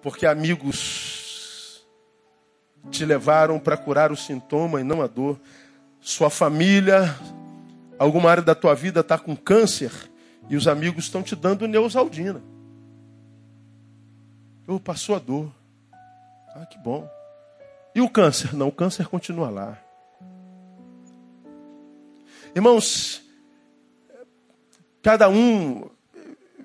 [0.00, 1.86] Porque amigos
[2.90, 5.38] te levaram para curar o sintoma e não a dor
[6.08, 7.14] sua família,
[7.98, 9.92] alguma área da tua vida está com câncer
[10.48, 12.42] e os amigos estão te dando neusaldina.
[14.66, 15.52] Oh, passou a dor.
[16.54, 17.06] Ah, que bom.
[17.94, 18.54] E o câncer?
[18.54, 19.78] Não, o câncer continua lá.
[22.54, 23.20] Irmãos,
[25.02, 25.90] cada um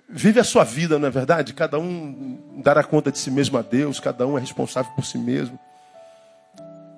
[0.08, 1.54] vive a sua vida, não é verdade?
[1.54, 5.18] Cada um dará conta de si mesmo a Deus, cada um é responsável por si
[5.18, 5.60] mesmo.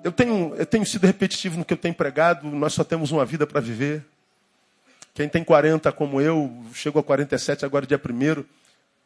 [0.06, 3.24] Eu tenho, eu tenho sido repetitivo no que eu tenho pregado, nós só temos uma
[3.24, 4.04] vida para viver.
[5.12, 8.44] Quem tem 40 como eu, chegou a 47 agora dia 1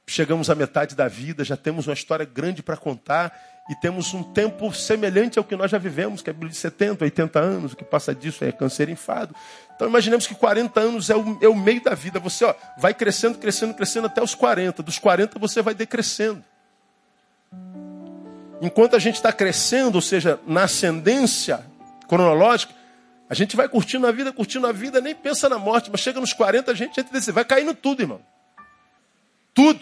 [0.07, 3.33] chegamos à metade da vida, já temos uma história grande para contar
[3.71, 7.41] e temos um tempo semelhante ao que nós já vivemos, que é de 70, 80
[7.41, 9.35] anos, o que passa disso é câncer enfado.
[9.75, 12.21] Então imaginemos que 40 anos é o, é o meio da vida.
[12.21, 14.83] Você ó, vai crescendo, crescendo, crescendo até os 40.
[14.83, 16.45] Dos 40 você vai decrescendo.
[18.61, 21.65] Enquanto a gente está crescendo, ou seja, na ascendência
[22.07, 22.75] cronológica,
[23.29, 26.21] a gente vai curtindo a vida, curtindo a vida, nem pensa na morte, mas chega
[26.21, 28.21] nos 40, a gente, a gente vai caindo tudo, irmão.
[29.55, 29.81] Tudo.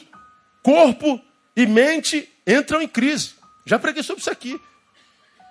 [0.63, 1.21] Corpo
[1.57, 3.33] e mente entram em crise.
[3.65, 4.61] Já preguei sobre isso aqui.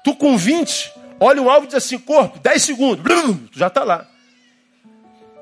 [0.04, 3.68] Tu com 20, olha o alvo e diz assim, corpo, 10 segundos, blum, tu já
[3.68, 4.08] está lá.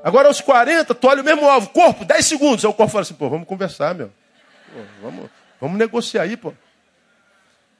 [0.03, 2.65] Agora aos 40, tu olha o mesmo alvo, corpo, 10 segundos.
[2.65, 4.11] Aí o corpo fala assim, pô, vamos conversar, meu.
[4.73, 6.53] Pô, vamos, vamos negociar aí, pô.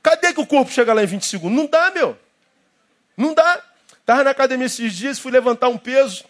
[0.06, 1.58] Cadê que o corpo chega lá em 20 segundos?
[1.58, 2.16] Não dá, meu.
[3.18, 3.60] Não dá.
[4.00, 6.24] Estava na academia esses dias, fui levantar um peso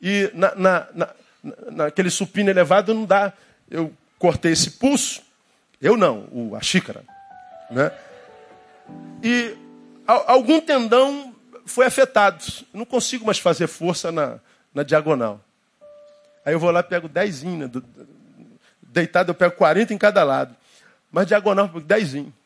[0.00, 1.08] e na, na, na,
[1.72, 3.32] naquele supino elevado não dá.
[3.68, 5.20] Eu cortei esse pulso.
[5.82, 7.02] Eu não, o, a xícara.
[7.68, 7.90] Né?
[9.20, 9.56] E
[10.06, 11.34] a, algum tendão
[11.66, 12.44] foi afetado.
[12.72, 14.38] Não consigo mais fazer força na,
[14.72, 15.40] na diagonal.
[16.44, 17.70] Aí eu vou lá pego 10, né?
[18.80, 20.54] deitado eu pego 40 em cada lado.
[21.10, 22.37] Mas diagonal eu pego 10.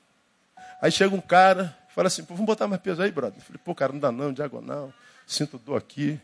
[0.82, 3.38] Aí chega um cara, fala assim, vamos botar mais peso aí, brother.
[3.38, 4.92] Eu falei, pô, cara, não dá não, diagonal,
[5.24, 6.20] sinto dor aqui.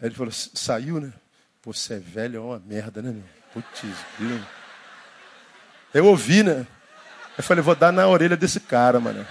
[0.00, 1.12] Aí ele falou, saiu, né?
[1.60, 3.24] Pô, você é velho, é uma merda, né, meu?
[3.52, 3.82] Putz,
[5.92, 6.66] Eu ouvi, né?
[7.36, 9.26] Eu falei, vou dar na orelha desse cara, mano.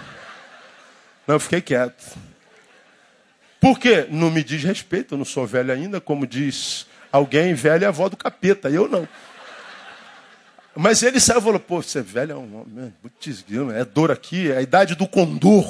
[1.26, 2.16] Não, eu fiquei quieto.
[3.60, 4.08] Por quê?
[4.12, 8.08] Não me diz respeito, eu não sou velho ainda, como diz alguém, velho é avó
[8.08, 9.08] do capeta, eu não.
[10.80, 12.94] Mas ele saiu e falou, pô, você é velho, é um homem,
[13.76, 15.66] é dor aqui, é a idade do condor.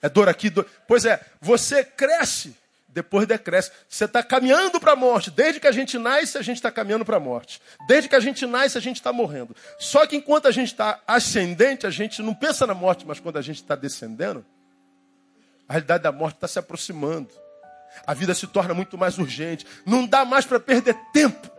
[0.00, 0.64] É dor aqui, dor...
[0.86, 3.72] Pois é, você cresce, depois decresce.
[3.88, 5.32] Você está caminhando para a morte.
[5.32, 7.60] Desde que a gente nasce, a gente está caminhando para a morte.
[7.88, 9.54] Desde que a gente nasce, a gente está morrendo.
[9.80, 13.36] Só que enquanto a gente está ascendente, a gente não pensa na morte, mas quando
[13.36, 14.46] a gente está descendendo,
[15.68, 17.30] a realidade da morte está se aproximando.
[18.06, 19.66] A vida se torna muito mais urgente.
[19.84, 21.55] Não dá mais para perder tempo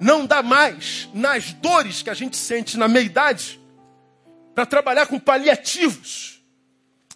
[0.00, 3.60] não dá mais nas dores que a gente sente na meia-idade
[4.54, 6.42] para trabalhar com paliativos.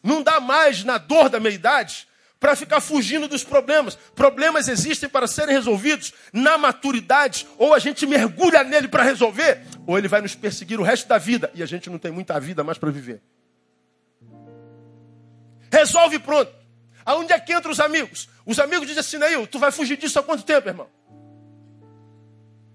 [0.03, 2.07] Não dá mais na dor da meia-idade
[2.39, 3.97] para ficar fugindo dos problemas.
[4.15, 9.97] Problemas existem para serem resolvidos na maturidade, ou a gente mergulha nele para resolver, ou
[9.97, 12.63] ele vai nos perseguir o resto da vida e a gente não tem muita vida
[12.63, 13.23] mais para viver.
[15.73, 16.53] Resolve pronto.
[17.07, 18.29] Aonde é que entram os amigos?
[18.45, 20.89] Os amigos dizem assim, Neil, tu vai fugir disso há quanto tempo, irmão?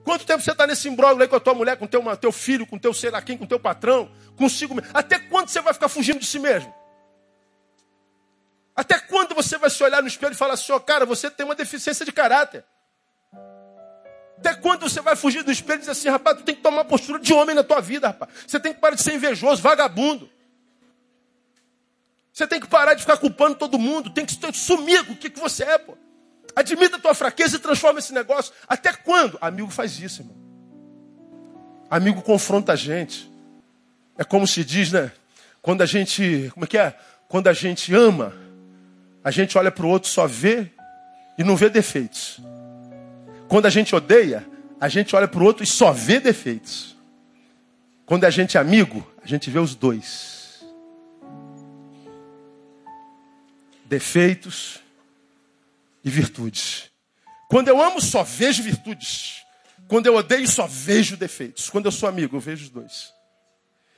[0.09, 2.65] Quanto tempo você está nesse imbróglio aí com a tua mulher, com teu, teu filho,
[2.65, 4.89] com teu sei lá quem, com teu patrão, consigo mesmo?
[4.91, 6.73] Até quando você vai ficar fugindo de si mesmo?
[8.75, 11.45] Até quando você vai se olhar no espelho e falar assim, oh, cara, você tem
[11.45, 12.65] uma deficiência de caráter?
[14.39, 16.77] Até quando você vai fugir do espelho e dizer assim, rapaz, tu tem que tomar
[16.77, 18.31] uma postura de homem na tua vida, rapaz.
[18.47, 20.27] Você tem que parar de ser invejoso, vagabundo.
[22.33, 24.09] Você tem que parar de ficar culpando todo mundo.
[24.09, 25.95] Tem que sumir com o que, que você é, pô.
[26.59, 28.53] Admita a tua fraqueza e transforma esse negócio.
[28.67, 29.37] Até quando?
[29.39, 30.35] Amigo faz isso, irmão.
[31.89, 33.31] Amigo confronta a gente.
[34.17, 35.09] É como se diz, né?
[35.61, 36.51] Quando a gente.
[36.53, 36.93] Como é que é?
[37.29, 38.33] Quando a gente ama,
[39.23, 40.69] a gente olha para o outro, só vê
[41.37, 42.41] e não vê defeitos.
[43.47, 44.45] Quando a gente odeia,
[44.81, 46.97] a gente olha para o outro e só vê defeitos.
[48.05, 50.61] Quando a gente é amigo, a gente vê os dois.
[53.85, 54.81] Defeitos
[56.03, 56.89] e virtudes.
[57.49, 59.43] Quando eu amo, só vejo virtudes.
[59.87, 61.69] Quando eu odeio, só vejo defeitos.
[61.69, 63.13] Quando eu sou amigo, eu vejo os dois.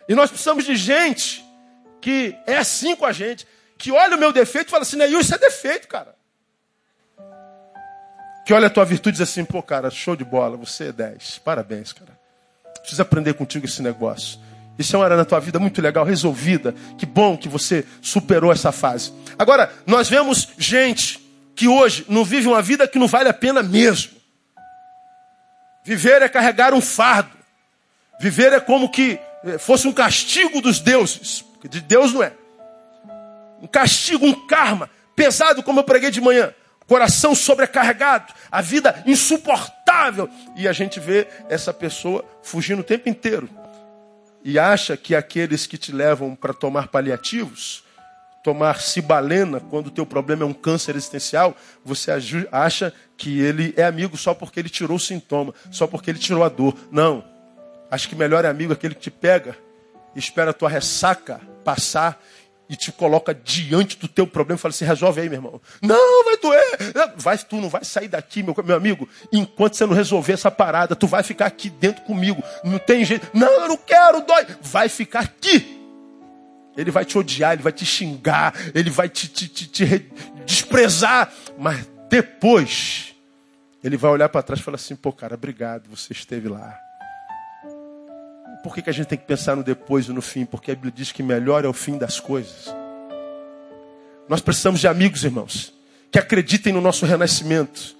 [0.07, 1.43] E nós precisamos de gente
[1.99, 5.19] que é assim com a gente, que olha o meu defeito e fala assim, Neil,
[5.19, 6.15] isso é defeito, cara.
[8.45, 10.91] Que olha a tua virtude e diz assim, pô, cara, show de bola, você é
[10.91, 11.39] 10.
[11.39, 12.19] Parabéns, cara.
[12.79, 14.39] Preciso aprender contigo esse negócio.
[14.79, 16.73] Isso é uma área na tua vida muito legal, resolvida.
[16.97, 19.13] Que bom que você superou essa fase.
[19.37, 21.20] Agora, nós vemos gente
[21.61, 24.13] que hoje não vive uma vida que não vale a pena mesmo.
[25.83, 27.37] Viver é carregar um fardo.
[28.19, 31.45] Viver é como que eh, fosse um castigo dos deuses.
[31.69, 32.33] De Deus não é.
[33.61, 34.89] Um castigo, um karma.
[35.15, 36.51] Pesado, como eu preguei de manhã.
[36.87, 38.33] Coração sobrecarregado.
[38.51, 40.27] A vida insuportável.
[40.55, 43.47] E a gente vê essa pessoa fugindo o tempo inteiro.
[44.43, 47.83] E acha que aqueles que te levam para tomar paliativos
[48.43, 52.11] tomar cibalena quando o teu problema é um câncer existencial, você
[52.51, 56.43] acha que ele é amigo só porque ele tirou o sintoma, só porque ele tirou
[56.43, 56.75] a dor.
[56.91, 57.23] Não.
[57.89, 59.55] Acho que melhor é amigo aquele que te pega,
[60.15, 62.21] espera a tua ressaca passar
[62.69, 65.61] e te coloca diante do teu problema e fala assim, resolve aí, meu irmão.
[65.81, 66.63] Não, vai doer.
[67.17, 70.95] Vai, tu não vai sair daqui, meu, meu amigo, enquanto você não resolver essa parada,
[70.95, 72.41] tu vai ficar aqui dentro comigo.
[72.63, 73.27] Não tem jeito.
[73.33, 74.47] Não, eu não quero, dói.
[74.61, 75.80] Vai ficar aqui.
[76.75, 80.11] Ele vai te odiar, ele vai te xingar, ele vai te, te, te, te
[80.45, 81.31] desprezar.
[81.57, 83.13] Mas depois,
[83.83, 86.77] ele vai olhar para trás e falar assim: pô, cara, obrigado, você esteve lá.
[88.63, 90.45] Por que, que a gente tem que pensar no depois e no fim?
[90.45, 92.67] Porque a Bíblia diz que melhor é o fim das coisas.
[94.29, 95.73] Nós precisamos de amigos, irmãos,
[96.11, 97.95] que acreditem no nosso renascimento,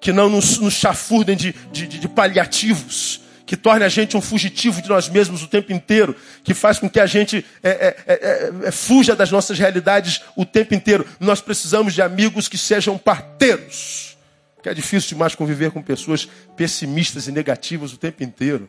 [0.00, 4.82] que não nos, nos chafurdem de, de, de paliativos, que torne a gente um fugitivo
[4.82, 8.52] de nós mesmos o tempo inteiro, que faz com que a gente é, é, é,
[8.64, 11.06] é, fuja das nossas realidades o tempo inteiro.
[11.20, 14.18] Nós precisamos de amigos que sejam parteiros.
[14.60, 18.68] Que é difícil demais conviver com pessoas pessimistas e negativas o tempo inteiro.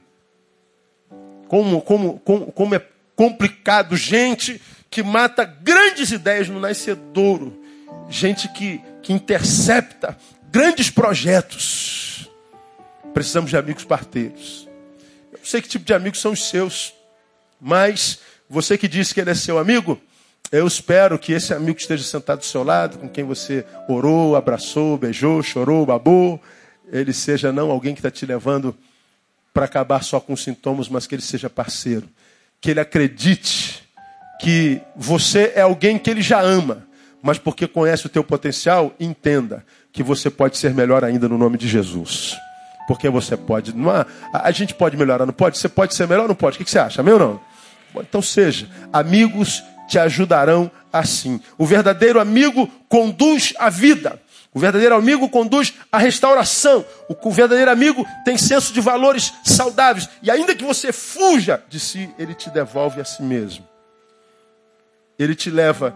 [1.48, 2.82] Como, como, como, como é
[3.16, 7.64] complicado gente que mata grandes ideias no nascedouro.
[8.10, 10.16] Gente que, que intercepta
[10.52, 12.30] grandes projetos.
[13.12, 14.67] Precisamos de amigos parteiros
[15.48, 16.94] sei que tipo de amigos são os seus,
[17.60, 18.20] mas
[18.50, 20.00] você que disse que ele é seu amigo,
[20.52, 24.36] eu espero que esse amigo que esteja sentado do seu lado, com quem você orou,
[24.36, 26.42] abraçou, beijou, chorou, babou,
[26.92, 28.76] ele seja não alguém que está te levando
[29.54, 32.08] para acabar só com sintomas, mas que ele seja parceiro.
[32.62, 33.84] Que ele acredite
[34.40, 36.88] que você é alguém que ele já ama,
[37.22, 41.58] mas porque conhece o teu potencial, entenda que você pode ser melhor ainda no nome
[41.58, 42.38] de Jesus.
[42.88, 43.72] Porque você pode.
[43.72, 45.58] Há, a, a gente pode melhorar, não pode?
[45.58, 46.56] Você pode ser melhor, não pode?
[46.56, 47.04] O que, que você acha?
[47.04, 47.40] Ou não?
[47.98, 48.70] Então seja.
[48.92, 51.42] Amigos te ajudarão assim.
[51.58, 54.20] O verdadeiro amigo conduz a vida.
[54.54, 56.86] O verdadeiro amigo conduz à restauração.
[57.08, 60.10] O verdadeiro amigo tem senso de valores saudáveis.
[60.24, 63.68] E ainda que você fuja de si, ele te devolve a si mesmo.
[65.20, 65.94] Ele te leva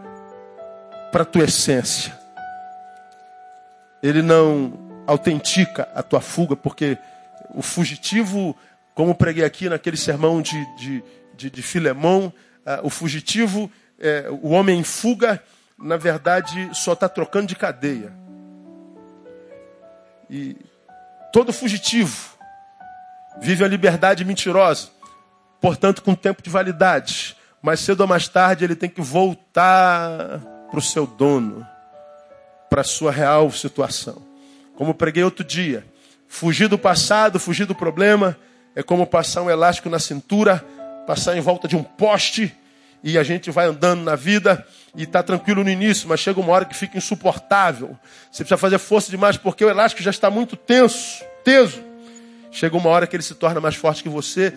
[1.12, 2.18] para a tua essência.
[4.04, 6.97] Ele não autentica a tua fuga, porque
[7.54, 8.56] o fugitivo,
[8.93, 11.04] como preguei aqui naquele sermão de, de,
[11.36, 12.34] de, de Filemão,
[12.66, 15.41] uh, o fugitivo, é, o homem em fuga,
[15.78, 18.14] na verdade, só está trocando de cadeia.
[20.30, 20.56] E
[21.34, 22.38] todo fugitivo
[23.41, 24.89] vive a liberdade mentirosa,
[25.60, 27.36] portanto, com tempo de validade.
[27.62, 30.39] Mais cedo ou mais tarde, ele tem que voltar
[30.70, 31.68] para o seu dono,
[32.70, 34.30] para a sua real situação.
[34.76, 35.86] Como preguei outro dia,
[36.28, 38.38] fugir do passado, fugir do problema,
[38.76, 40.65] é como passar um elástico na cintura,
[41.05, 42.55] passar em volta de um poste
[43.03, 44.65] e a gente vai andando na vida
[44.95, 47.97] e está tranquilo no início, mas chega uma hora que fica insuportável.
[48.32, 51.84] Você precisa fazer força demais porque o elástico já está muito tenso, teso.
[52.51, 54.53] Chega uma hora que ele se torna mais forte que você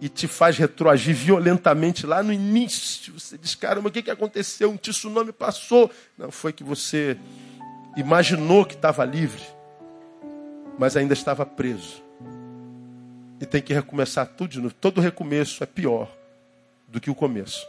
[0.00, 3.14] e te faz retroagir violentamente lá no início.
[3.18, 4.70] Você diz, caramba, o que, que aconteceu?
[4.70, 5.90] Um tsunami passou.
[6.18, 7.16] Não, foi que você
[7.96, 9.42] imaginou que estava livre,
[10.78, 12.02] mas ainda estava preso.
[13.40, 14.74] E tem que recomeçar tudo de novo.
[14.74, 16.10] Todo recomeço é pior
[16.88, 17.66] do que o começo.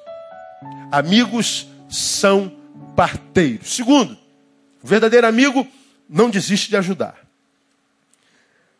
[0.91, 2.55] Amigos são
[2.95, 3.75] parteiros.
[3.75, 4.17] Segundo,
[4.81, 5.67] o verdadeiro amigo
[6.09, 7.17] não desiste de ajudar.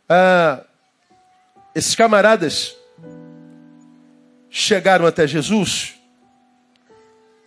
[0.08, 0.64] Ah,
[1.76, 2.76] esses camaradas
[4.50, 5.96] chegaram até Jesus,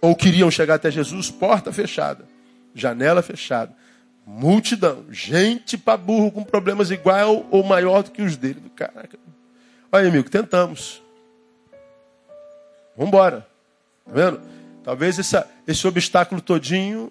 [0.01, 2.27] ou queriam chegar até Jesus, porta fechada,
[2.75, 3.75] janela fechada,
[4.27, 8.63] multidão, gente para burro com problemas igual ou maior do que os dele.
[8.77, 9.19] Caraca.
[9.91, 11.03] Olha, amigo, tentamos.
[12.97, 13.47] Vamos embora.
[14.07, 14.41] Tá vendo?
[14.85, 17.11] Talvez essa, esse obstáculo todinho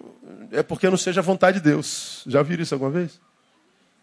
[0.50, 2.22] é porque não seja a vontade de Deus.
[2.26, 3.20] Já ouviram isso alguma vez?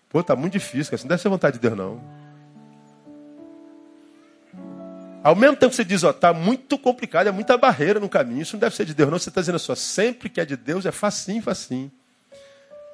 [0.10, 1.02] Pô, tá muito difícil, cara.
[1.04, 2.02] Não deve ser vontade de Deus, não.
[5.24, 8.42] Ao mesmo tempo que você diz, ó, tá muito complicado, é muita barreira no caminho,
[8.42, 9.20] isso não deve ser de Deus, não.
[9.20, 11.92] Você está dizendo só, sempre que é de Deus é facinho, facinho.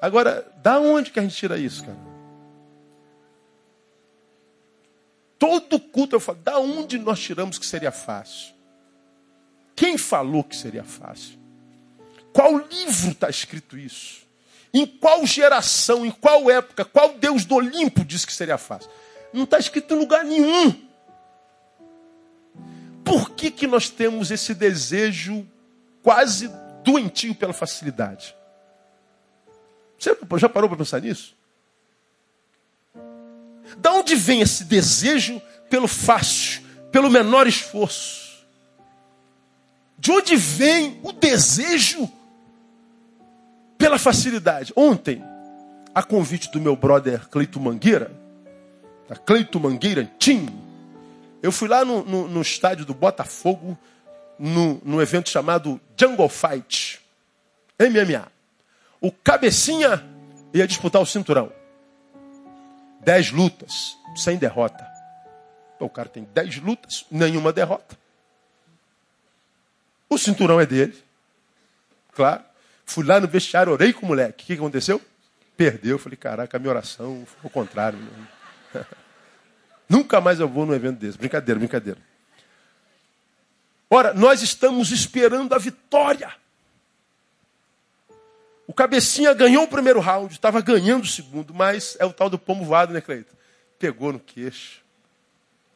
[0.03, 1.97] Agora, da onde que a gente tira isso, cara?
[5.39, 8.53] Todo culto eu falo, da onde nós tiramos que seria fácil?
[9.73, 11.39] Quem falou que seria fácil?
[12.33, 14.27] Qual livro está escrito isso?
[14.73, 18.91] Em qual geração, em qual época, qual Deus do Olimpo disse que seria fácil?
[19.31, 20.85] Não está escrito em lugar nenhum.
[23.05, 25.47] Por que, que nós temos esse desejo
[26.01, 26.51] quase
[26.83, 28.35] doentio pela facilidade?
[29.97, 31.35] Você já parou para pensar nisso?
[33.77, 38.45] Da onde vem esse desejo pelo fácil, pelo menor esforço?
[39.97, 42.11] De onde vem o desejo
[43.77, 44.73] pela facilidade?
[44.75, 45.23] Ontem,
[45.95, 48.11] a convite do meu brother Cleito Mangueira,
[49.07, 50.47] da Cleito Mangueira Tim,
[51.41, 53.77] eu fui lá no, no, no estádio do Botafogo,
[54.39, 56.99] no, no evento chamado Jungle Fight,
[57.79, 58.32] MMA.
[59.03, 60.01] O cabecinha
[60.53, 61.51] ia disputar o cinturão.
[63.01, 64.89] Dez lutas, sem derrota.
[65.77, 67.97] O cara tem dez lutas, nenhuma derrota.
[70.07, 70.97] O cinturão é dele.
[72.13, 72.45] Claro.
[72.85, 74.45] Fui lá no vestiário, orei com o moleque.
[74.45, 75.01] O que aconteceu?
[75.57, 75.99] Perdeu.
[75.99, 77.99] Falei, caraca, a minha oração foi o contrário.
[79.89, 81.17] Nunca mais eu vou num evento desse.
[81.17, 81.99] Brincadeira, brincadeira.
[83.89, 86.33] Ora, nós estamos esperando a vitória.
[88.65, 92.39] O cabecinha ganhou o primeiro round, estava ganhando o segundo, mas é o tal do
[92.39, 93.35] pomo voado, né, Cleito?
[93.77, 94.81] Pegou no queixo.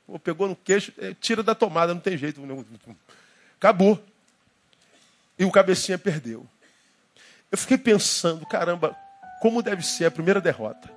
[0.07, 2.41] Ou pegou no queixo, é, tira da tomada, não tem jeito.
[3.57, 4.01] Acabou.
[5.37, 6.47] E o cabecinha perdeu.
[7.51, 8.95] Eu fiquei pensando, caramba,
[9.41, 10.89] como deve ser a primeira derrota.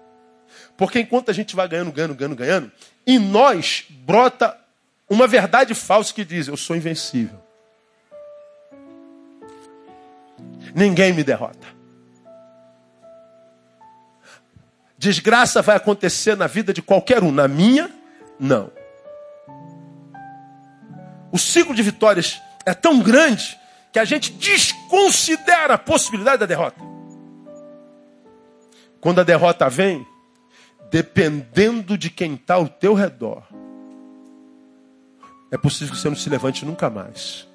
[0.76, 2.72] Porque enquanto a gente vai ganhando, ganhando, ganhando, ganhando,
[3.06, 4.56] em nós brota
[5.08, 7.38] uma verdade falsa que diz: eu sou invencível.
[10.74, 11.79] Ninguém me derrota.
[15.00, 17.90] Desgraça vai acontecer na vida de qualquer um, na minha,
[18.38, 18.70] não.
[21.32, 23.58] O ciclo de vitórias é tão grande
[23.90, 26.82] que a gente desconsidera a possibilidade da derrota.
[29.00, 30.06] Quando a derrota vem,
[30.90, 33.44] dependendo de quem está ao teu redor,
[35.50, 37.48] é possível que você não se levante nunca mais.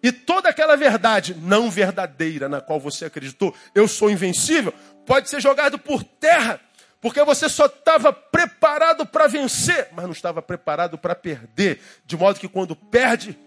[0.00, 4.72] E toda aquela verdade não verdadeira na qual você acreditou, eu sou invencível,
[5.08, 6.60] pode ser jogado por terra,
[7.00, 11.80] Porque você só estava preparado para vencer, mas não estava preparado para perder.
[12.04, 13.38] De modo que quando perde,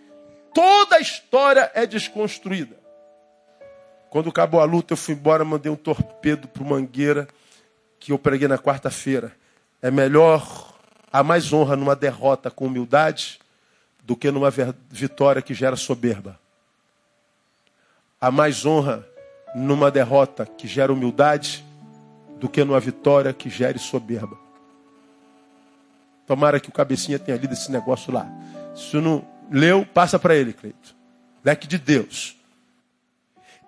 [0.53, 2.77] toda a história é desconstruída.
[4.09, 7.27] Quando acabou a luta, eu fui embora, mandei um torpedo para Mangueira,
[7.99, 9.33] que eu preguei na quarta-feira.
[9.81, 10.73] É melhor
[11.11, 13.37] há mais honra numa derrota com humildade
[14.01, 14.49] do que numa
[14.89, 16.39] vitória que gera soberba.
[18.19, 19.05] Há mais honra
[19.55, 21.65] numa derrota que gera humildade
[22.39, 24.37] do que numa vitória que gere soberba.
[26.25, 28.27] Tomara que o cabecinha tenha lido esse negócio lá.
[28.75, 30.95] Se não leu, passa para ele, Cleito.
[31.43, 32.37] Leque de Deus.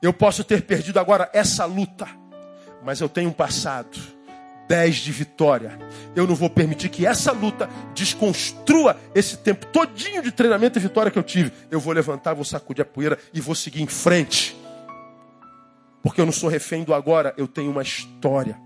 [0.02, 2.08] Eu posso ter perdido agora essa luta,
[2.84, 3.98] mas eu tenho um passado.
[4.68, 5.78] 10 de vitória.
[6.16, 11.12] Eu não vou permitir que essa luta desconstrua esse tempo todinho de treinamento e vitória
[11.12, 11.52] que eu tive.
[11.70, 14.56] Eu vou levantar, vou sacudir a poeira e vou seguir em frente.
[16.04, 18.60] Porque eu não sou refém do agora, eu tenho uma história.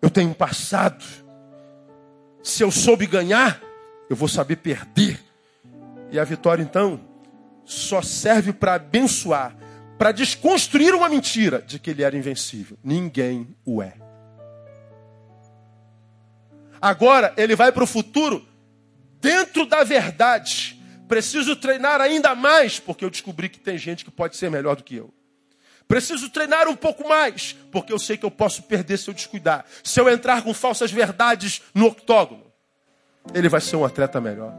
[0.00, 1.04] Eu tenho um passado.
[2.40, 3.60] Se eu soube ganhar,
[4.08, 5.20] eu vou saber perder.
[6.08, 7.00] E a vitória, então,
[7.64, 9.56] só serve para abençoar,
[9.98, 12.78] para desconstruir uma mentira de que ele era invencível.
[12.84, 13.94] Ninguém o é.
[16.80, 18.46] Agora, ele vai para o futuro
[19.20, 20.73] dentro da verdade
[21.08, 24.82] Preciso treinar ainda mais, porque eu descobri que tem gente que pode ser melhor do
[24.82, 25.12] que eu.
[25.86, 29.66] Preciso treinar um pouco mais, porque eu sei que eu posso perder se eu descuidar.
[29.82, 32.44] Se eu entrar com falsas verdades no octógono,
[33.34, 34.52] ele vai ser um atleta melhor.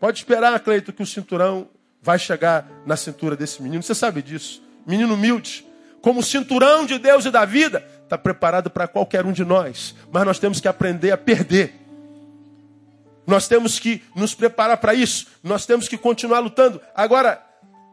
[0.00, 1.68] Pode esperar, Cleito, que o cinturão
[2.00, 3.82] vai chegar na cintura desse menino.
[3.82, 4.62] Você sabe disso.
[4.86, 5.64] Menino humilde,
[6.00, 9.94] como cinturão de Deus e da vida, está preparado para qualquer um de nós.
[10.10, 11.81] Mas nós temos que aprender a perder.
[13.26, 15.28] Nós temos que nos preparar para isso.
[15.42, 16.80] Nós temos que continuar lutando.
[16.94, 17.44] Agora,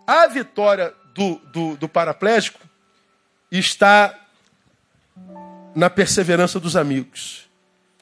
[0.08, 2.60] a vitória do, do, do paraplégico
[3.52, 4.18] está
[5.76, 7.48] na perseverança dos amigos.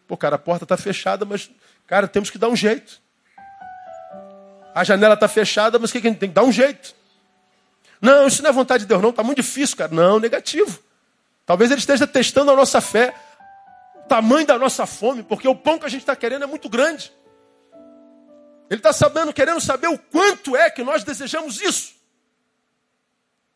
[0.07, 1.49] Pô, cara, a porta está fechada, mas,
[1.85, 3.01] cara, temos que dar um jeito.
[4.73, 6.95] A janela está fechada, mas o que, que a gente tem que dar um jeito?
[7.99, 9.09] Não, isso não é vontade de Deus, não.
[9.09, 9.93] Está muito difícil, cara.
[9.93, 10.79] Não, negativo.
[11.45, 13.13] Talvez ele esteja testando a nossa fé,
[14.07, 17.11] tamanho da nossa fome, porque o pão que a gente está querendo é muito grande.
[18.69, 21.95] Ele está sabendo, querendo saber o quanto é que nós desejamos isso.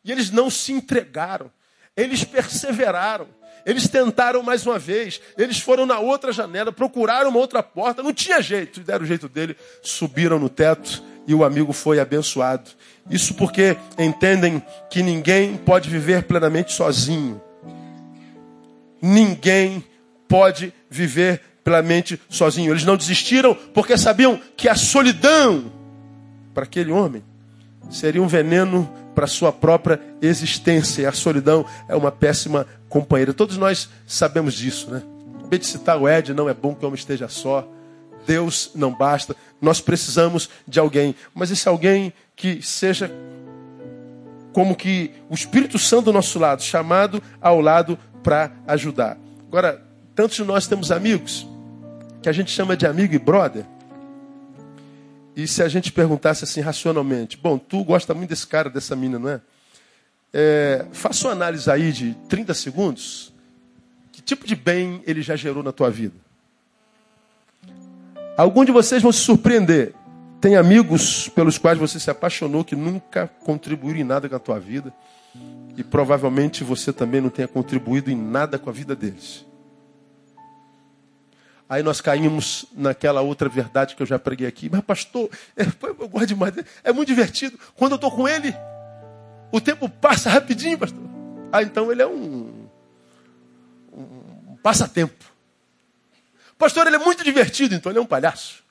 [0.04, 1.50] E eles não se entregaram.
[1.96, 3.28] Eles perseveraram.
[3.64, 5.20] Eles tentaram mais uma vez.
[5.36, 8.02] Eles foram na outra janela, procuraram uma outra porta.
[8.02, 8.80] Não tinha jeito.
[8.80, 9.56] Deram o jeito dele.
[9.82, 12.70] Subiram no teto e o amigo foi abençoado.
[13.10, 17.40] Isso porque entendem que ninguém pode viver plenamente sozinho.
[19.00, 19.84] Ninguém
[20.32, 22.72] pode viver plenamente sozinho.
[22.72, 25.70] Eles não desistiram porque sabiam que a solidão
[26.54, 27.22] para aquele homem
[27.90, 31.02] seria um veneno para sua própria existência.
[31.02, 33.34] E a solidão é uma péssima companheira.
[33.34, 35.02] Todos nós sabemos disso, né?
[35.40, 37.68] Acabei de citar o Ed, não é bom que o homem esteja só.
[38.26, 39.36] Deus não basta.
[39.60, 41.14] Nós precisamos de alguém.
[41.34, 43.12] Mas esse alguém que seja
[44.54, 49.18] como que o Espírito Santo do nosso lado, chamado ao lado para ajudar.
[49.46, 49.91] Agora,
[50.22, 51.44] tantos de nós temos amigos
[52.22, 53.64] que a gente chama de amigo e brother.
[55.34, 59.18] E se a gente perguntasse assim racionalmente, bom, tu gosta muito desse cara, dessa mina,
[59.18, 59.40] não é?
[60.32, 63.32] é faça uma análise aí de 30 segundos.
[64.12, 66.14] Que tipo de bem ele já gerou na tua vida?
[68.36, 69.92] Alguns de vocês vão se surpreender.
[70.40, 74.60] Tem amigos pelos quais você se apaixonou que nunca contribuíram em nada com a tua
[74.60, 74.94] vida.
[75.76, 79.50] E provavelmente você também não tenha contribuído em nada com a vida deles.
[81.72, 84.68] Aí nós caímos naquela outra verdade que eu já preguei aqui.
[84.70, 86.52] Mas, pastor, é, eu gosto demais.
[86.84, 87.58] É muito divertido.
[87.74, 88.54] Quando eu estou com ele,
[89.50, 91.00] o tempo passa rapidinho, pastor.
[91.50, 92.68] Ah, então ele é um,
[93.90, 95.24] um passatempo.
[96.58, 98.62] Pastor, ele é muito divertido, então ele é um palhaço.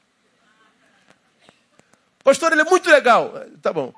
[2.24, 3.34] Pastor, ele é muito legal.
[3.64, 3.92] Tá bom.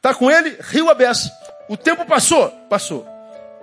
[0.00, 1.30] Tá com ele, riu a beça.
[1.68, 3.06] O tempo passou, passou.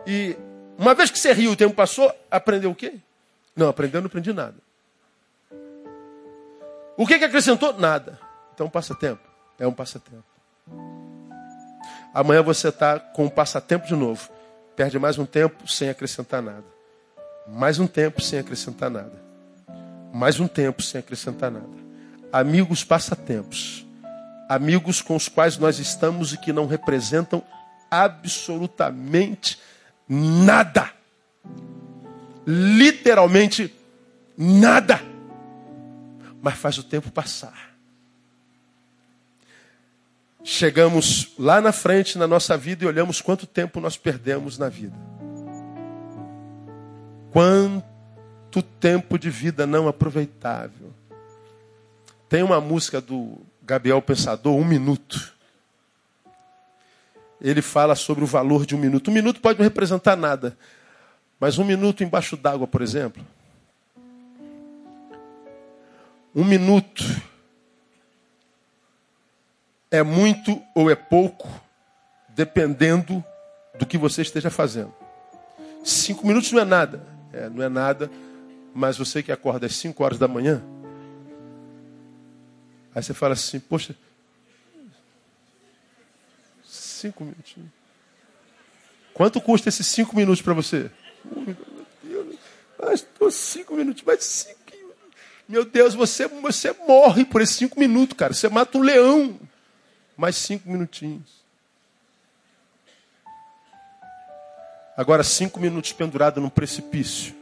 [0.07, 0.37] E
[0.77, 2.93] uma vez que você riu, o tempo passou, aprendeu o quê?
[3.57, 4.68] Não, aprendeu, não aprendi nada.
[6.99, 7.71] O que, que acrescentou?
[7.79, 8.19] Nada.
[8.53, 9.21] Então, passatempo.
[9.57, 10.25] É um passatempo.
[12.13, 14.29] Amanhã você está com um passatempo de novo.
[14.75, 16.65] Perde mais um tempo sem acrescentar nada.
[17.47, 19.13] Mais um tempo sem acrescentar nada.
[20.13, 21.69] Mais um tempo sem acrescentar nada.
[22.33, 23.87] Amigos passatempos.
[24.49, 27.41] Amigos com os quais nós estamos e que não representam
[27.89, 29.57] absolutamente
[30.05, 30.91] nada.
[32.45, 33.73] Literalmente
[34.37, 34.99] nada
[36.41, 37.69] mas faz o tempo passar.
[40.43, 44.95] Chegamos lá na frente na nossa vida e olhamos quanto tempo nós perdemos na vida.
[47.31, 50.93] Quanto tempo de vida não aproveitável.
[52.29, 55.33] Tem uma música do Gabriel Pensador, Um Minuto.
[57.41, 59.09] Ele fala sobre o valor de um minuto.
[59.09, 60.57] Um minuto pode não representar nada,
[61.39, 63.25] mas um minuto embaixo d'água, por exemplo.
[66.39, 67.03] Um minuto
[69.91, 71.49] é muito ou é pouco,
[72.29, 73.21] dependendo
[73.77, 74.93] do que você esteja fazendo.
[75.83, 77.05] Cinco minutos não é nada.
[77.33, 78.09] É, não é nada,
[78.73, 80.63] mas você que acorda às cinco horas da manhã,
[82.95, 83.93] aí você fala assim, poxa,
[86.63, 87.69] cinco minutinhos.
[89.13, 90.89] Quanto custa esses cinco minutos para você?
[92.81, 94.58] Mas cinco minutos, mas cinco.
[95.49, 98.35] Meu Deus, você, você morre por esses cinco minutos, cara.
[98.35, 99.39] Você mata um leão.
[100.15, 101.43] Mais cinco minutinhos.
[104.95, 107.35] Agora, cinco minutos pendurado num precipício.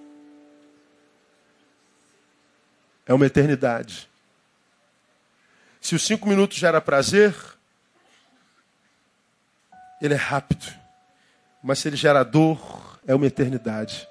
[3.05, 4.07] É uma eternidade.
[5.81, 7.35] Se os cinco minutos gera prazer,
[10.01, 10.65] ele é rápido.
[11.61, 14.06] Mas se ele gera dor, é uma eternidade.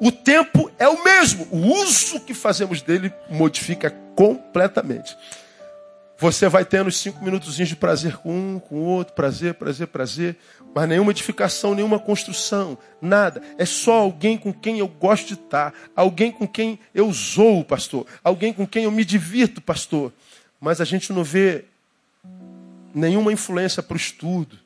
[0.00, 1.46] O tempo é o mesmo.
[1.50, 5.16] O uso que fazemos dele modifica completamente.
[6.20, 10.36] Você vai tendo cinco minutos de prazer com um, com o outro, prazer, prazer, prazer,
[10.74, 13.40] mas nenhuma edificação, nenhuma construção, nada.
[13.56, 18.06] É só alguém com quem eu gosto de estar, alguém com quem eu zoo, pastor,
[18.22, 20.12] alguém com quem eu me divirto, pastor.
[20.60, 21.64] Mas a gente não vê
[22.94, 24.58] nenhuma influência para o estudo,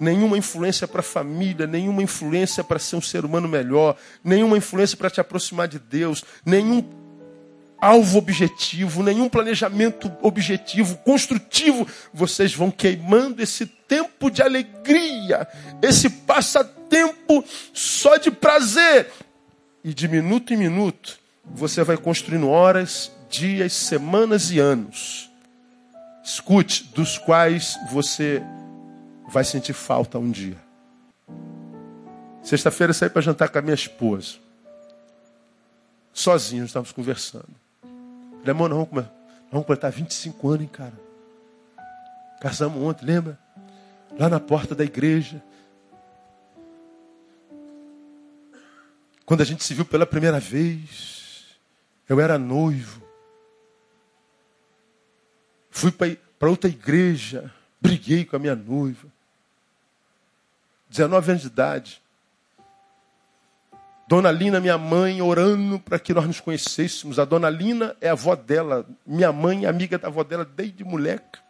[0.00, 4.96] nenhuma influência para a família, nenhuma influência para ser um ser humano melhor, nenhuma influência
[4.96, 6.84] para te aproximar de Deus, nenhum
[7.80, 11.86] alvo objetivo, nenhum planejamento objetivo, construtivo.
[12.12, 15.46] Vocês vão queimando esse tempo de alegria,
[15.80, 19.10] esse passatempo só de prazer.
[19.84, 25.30] E de minuto em minuto, você vai construindo horas, dias, semanas e anos.
[26.22, 28.42] Escute, dos quais você
[29.28, 30.56] vai sentir falta um dia.
[32.42, 34.36] Sexta-feira saí para jantar com a minha esposa.
[36.12, 37.54] Sozinhos, estávamos conversando.
[38.38, 39.08] Falei, amor, nós vamos
[39.50, 40.94] completar 25 anos, hein, cara.
[42.40, 43.38] Casamos ontem, lembra?
[44.18, 45.42] Lá na porta da igreja.
[49.26, 51.58] Quando a gente se viu pela primeira vez,
[52.08, 53.02] eu era noivo.
[55.70, 59.17] Fui para outra igreja, briguei com a minha noiva.
[60.88, 62.02] 19 anos de idade.
[64.08, 67.18] Dona Lina, minha mãe, orando para que nós nos conhecêssemos.
[67.18, 71.40] A Dona Lina é a avó dela, minha mãe, amiga da avó dela desde moleca.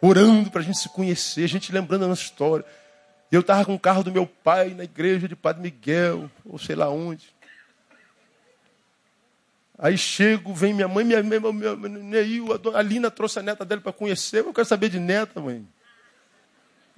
[0.00, 2.64] Orando para a gente se conhecer, a gente lembrando a nossa história.
[3.30, 6.74] Eu estava com o carro do meu pai na igreja de Padre Miguel, ou sei
[6.74, 7.36] lá onde.
[9.78, 12.20] Aí chego, vem minha mãe, minha, minha, minha, minha,
[12.74, 14.38] a, Lina trouxe a neta dela para conhecer.
[14.38, 15.66] Eu quero saber de neta, mãe.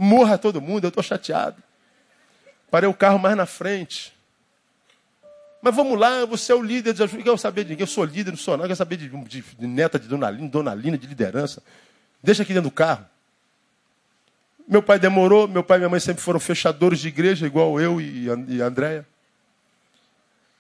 [0.03, 1.62] Morra todo mundo, eu estou chateado.
[2.70, 4.14] Parei o carro mais na frente.
[5.61, 6.98] Mas vamos lá, você é o líder.
[6.98, 7.82] Eu quero saber de ninguém.
[7.82, 8.64] Eu sou líder, não sou não.
[8.64, 11.62] Eu quero saber de, de, de neta de Dona Lina, Dona Lina, de liderança.
[12.22, 13.05] Deixa aqui dentro do carro.
[14.66, 15.46] Meu pai demorou.
[15.46, 18.64] Meu pai e minha mãe sempre foram fechadores de igreja, igual eu e, e a
[18.64, 19.07] Andréia.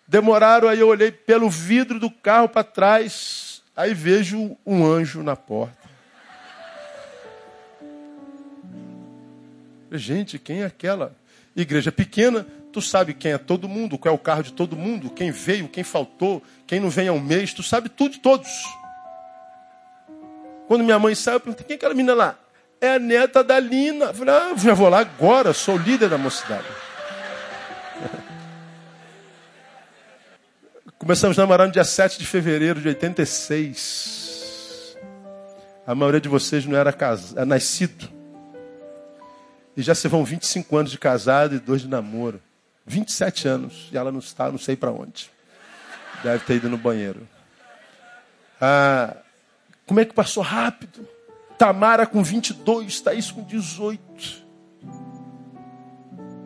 [0.06, 3.62] Demoraram, aí eu olhei pelo vidro do carro para trás.
[3.74, 5.79] Aí vejo um anjo na porta.
[9.90, 11.12] Gente, quem é aquela?
[11.56, 15.10] Igreja pequena, Tu sabe quem é todo mundo, qual é o carro de todo mundo,
[15.10, 18.48] quem veio, quem faltou, quem não vem um mês, tu sabe tudo de todos.
[20.68, 22.38] Quando minha mãe saiu, eu perguntei, quem é aquela menina lá?
[22.80, 24.04] É a neta da Lina.
[24.06, 26.64] Eu falei, ah, já vou lá agora, sou líder da mocidade.
[30.96, 34.96] Começamos a namorar no dia 7 de fevereiro de 86.
[35.84, 38.19] A maioria de vocês não era casado, é nascido.
[39.76, 42.40] E já se vão 25 anos de casado e dois de namoro.
[42.86, 45.30] 27 anos e ela não está, não sei para onde.
[46.22, 47.26] Deve ter ido no banheiro.
[48.60, 49.16] Ah,
[49.86, 51.08] como é que passou rápido?
[51.56, 54.50] Tamara com 22, Thaís com 18.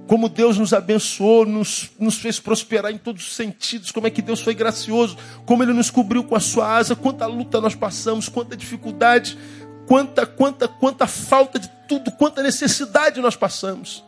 [0.07, 4.21] Como Deus nos abençoou, nos, nos fez prosperar em todos os sentidos, como é que
[4.21, 5.17] Deus foi gracioso,
[5.47, 9.39] como Ele nos cobriu com a sua asa, quanta luta nós passamos, quanta dificuldade,
[9.87, 14.05] quanta, quanta, quanta falta de tudo, quanta necessidade nós passamos.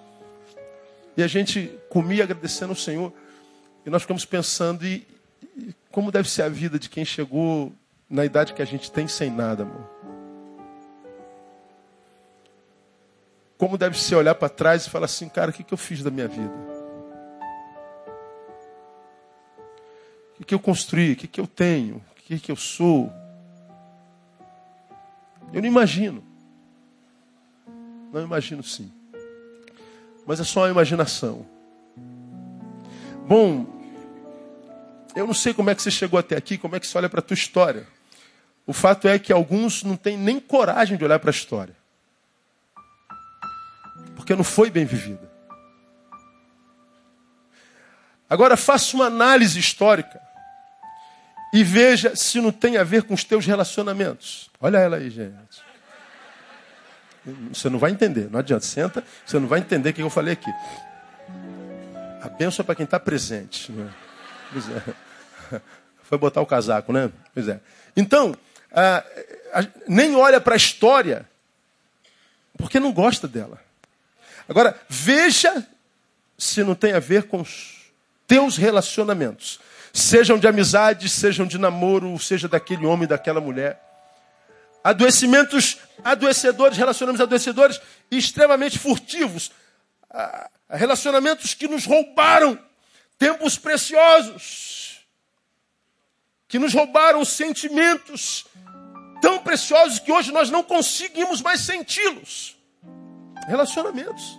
[1.17, 3.13] E a gente comia agradecendo ao Senhor.
[3.85, 5.07] E nós ficamos pensando, e,
[5.57, 7.73] e como deve ser a vida de quem chegou
[8.09, 9.97] na idade que a gente tem sem nada, amor?
[13.59, 16.03] como deve ser olhar para trás e falar assim, cara, o que, que eu fiz
[16.03, 16.53] da minha vida?
[20.35, 21.13] O que, que eu construí?
[21.13, 21.97] O que, que eu tenho?
[21.97, 23.11] O que, que eu sou?
[25.53, 26.23] Eu não imagino.
[28.13, 28.91] Não imagino sim.
[30.27, 31.47] Mas é só uma imaginação.
[33.29, 33.67] Bom,
[35.15, 37.09] eu não sei como é que você chegou até aqui, como é que você olha
[37.09, 37.87] para a tua história.
[38.67, 41.75] O fato é que alguns não têm nem coragem de olhar para a história.
[44.17, 45.31] Porque não foi bem vivida.
[48.29, 50.26] Agora faça uma análise histórica
[51.53, 54.51] e veja se não tem a ver com os teus relacionamentos.
[54.61, 55.65] Olha ela aí, gente.
[57.53, 58.65] Você não vai entender, não adianta.
[58.65, 60.51] Senta, você não vai entender o que eu falei aqui.
[62.23, 63.73] A bênção é para quem está presente.
[63.73, 63.93] Né?
[64.53, 64.83] Pois é.
[66.03, 67.11] Foi botar o casaco, né?
[67.35, 67.61] Pois é.
[67.97, 68.37] Então,
[69.89, 71.29] nem olha para a história,
[72.57, 73.61] porque não gosta dela.
[74.49, 75.67] Agora, veja
[76.39, 77.91] se não tem a ver com os
[78.27, 79.59] teus relacionamentos.
[79.97, 83.81] Sejam de amizade, sejam de namoro, seja daquele homem, daquela mulher.
[84.85, 87.81] Adoecimentos adoecedores, relacionamentos adoecedores
[88.11, 89.51] extremamente furtivos.
[90.11, 92.59] Ah, relacionamentos que nos roubaram
[93.19, 95.01] tempos preciosos.
[96.47, 98.45] Que nos roubaram sentimentos
[99.23, 102.55] tão preciosos que hoje nós não conseguimos mais senti-los.
[103.49, 104.39] Relacionamentos.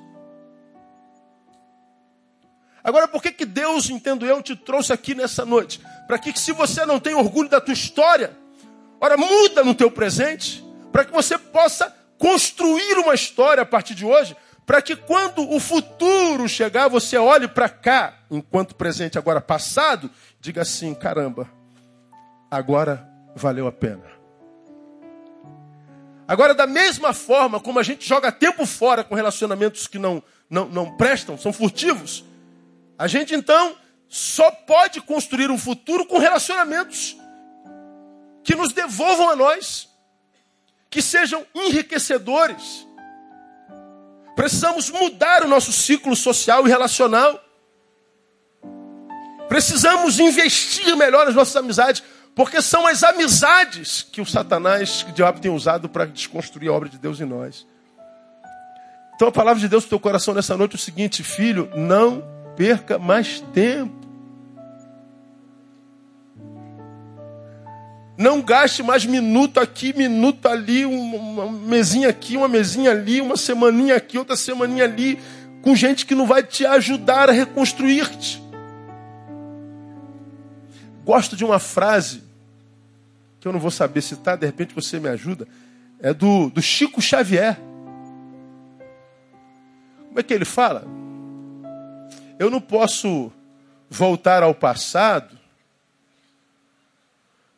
[2.87, 5.81] Agora, por que, que Deus, entendo eu, te trouxe aqui nessa noite?
[6.07, 8.31] Para que, se você não tem orgulho da tua história,
[9.01, 14.05] ora, muda no teu presente, para que você possa construir uma história a partir de
[14.05, 20.09] hoje, para que quando o futuro chegar, você olhe para cá, enquanto presente agora passado,
[20.39, 21.51] diga assim: caramba,
[22.49, 24.05] agora valeu a pena.
[26.25, 30.69] Agora, da mesma forma como a gente joga tempo fora com relacionamentos que não, não,
[30.69, 32.23] não prestam, são furtivos,
[32.97, 33.75] a gente então
[34.09, 37.17] só pode construir um futuro com relacionamentos
[38.43, 39.89] que nos devolvam a nós,
[40.89, 42.87] que sejam enriquecedores.
[44.35, 47.43] Precisamos mudar o nosso ciclo social e relacional.
[49.49, 52.03] Precisamos investir melhor nas nossas amizades.
[52.35, 56.73] Porque são as amizades que o Satanás, que o diabo tem usado para desconstruir a
[56.73, 57.65] obra de Deus em nós.
[59.15, 61.67] Então a palavra de Deus para o teu coração nessa noite é o seguinte, filho,
[61.75, 62.23] não
[62.57, 63.95] perca mais tempo.
[68.17, 73.95] Não gaste mais minuto aqui, minuto ali, uma mesinha aqui, uma mesinha ali, uma semaninha
[73.95, 75.19] aqui, outra semaninha ali,
[75.61, 78.41] com gente que não vai te ajudar a reconstruir-te.
[81.05, 82.23] Gosto de uma frase
[83.39, 85.47] que eu não vou saber citar, de repente você me ajuda,
[85.99, 87.55] é do, do Chico Xavier.
[90.07, 90.87] Como é que ele fala?
[92.39, 93.31] Eu não posso
[93.89, 95.37] voltar ao passado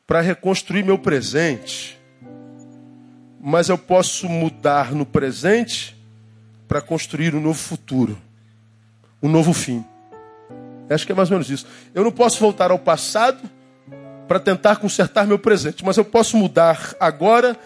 [0.07, 1.99] para reconstruir meu presente,
[3.39, 5.95] mas eu posso mudar no presente
[6.67, 8.17] para construir um novo futuro,
[9.21, 9.83] um novo fim.
[10.89, 11.67] Acho que é mais ou menos isso.
[11.93, 13.39] Eu não posso voltar ao passado
[14.27, 17.57] para tentar consertar meu presente, mas eu posso mudar agora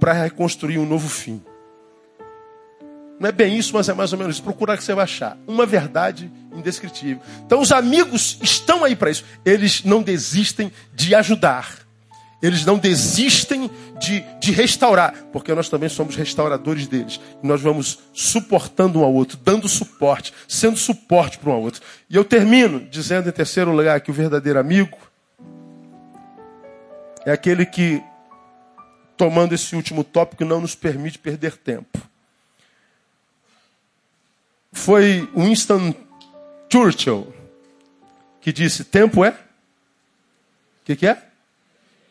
[0.00, 1.42] para reconstruir um novo fim.
[3.22, 4.42] Não é bem isso, mas é mais ou menos isso.
[4.42, 5.38] Procurar que você vai achar.
[5.46, 7.22] Uma verdade indescritível.
[7.46, 9.24] Então os amigos estão aí para isso.
[9.44, 11.86] Eles não desistem de ajudar.
[12.42, 13.70] Eles não desistem
[14.00, 17.20] de, de restaurar, porque nós também somos restauradores deles.
[17.40, 21.80] E nós vamos suportando um ao outro, dando suporte, sendo suporte para um ao outro.
[22.10, 24.98] E eu termino dizendo em terceiro lugar que o verdadeiro amigo
[27.24, 28.02] é aquele que,
[29.16, 32.10] tomando esse último tópico, não nos permite perder tempo.
[34.72, 35.94] Foi Winston
[36.70, 37.32] Churchill
[38.40, 39.30] que disse: tempo é?
[39.30, 41.22] O que, que é?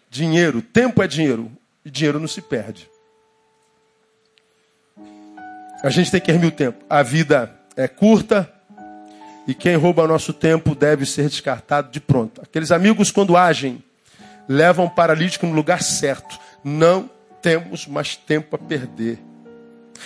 [0.09, 0.61] Dinheiro.
[0.61, 1.51] Tempo é dinheiro.
[1.83, 2.89] E dinheiro não se perde.
[5.83, 6.85] A gente tem que ermir o tempo.
[6.89, 8.51] A vida é curta
[9.47, 12.39] e quem rouba nosso tempo deve ser descartado de pronto.
[12.41, 13.83] Aqueles amigos, quando agem
[14.47, 16.39] levam o paralítico no lugar certo.
[16.63, 17.09] Não
[17.41, 19.19] temos mais tempo a perder.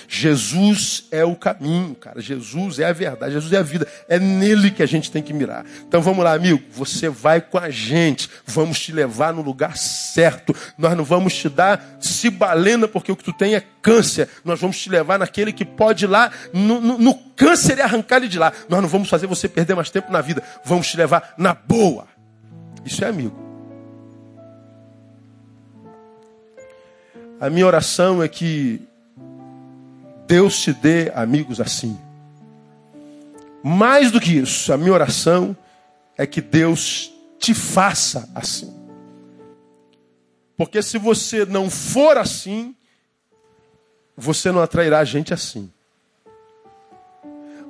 [0.08, 2.22] Jesus é o caminho, cara.
[2.22, 3.88] Jesus é a verdade, Jesus é a vida.
[4.08, 5.66] É nele que a gente tem que mirar.
[5.88, 6.62] Então vamos lá, amigo.
[6.72, 8.30] Você vai com a gente.
[8.46, 10.56] Vamos te levar no lugar certo.
[10.78, 14.30] Nós não vamos te dar cibalena porque o que tu tem é câncer.
[14.43, 18.18] Nós vamos te levar naquele que pode ir lá no, no, no câncer e arrancar
[18.18, 18.52] ele de lá.
[18.70, 20.41] Nós não vamos fazer você perder mais tempo na vida.
[20.64, 22.08] Vamos te levar na boa.
[22.86, 23.46] Isso é amigo.
[27.39, 28.82] A minha oração é que
[30.28, 31.99] Deus te dê amigos assim.
[33.63, 35.55] Mais do que isso, a minha oração
[36.17, 38.73] é que Deus te faça assim.
[40.57, 42.76] Porque se você não for assim,
[44.15, 45.71] você não atrairá gente assim.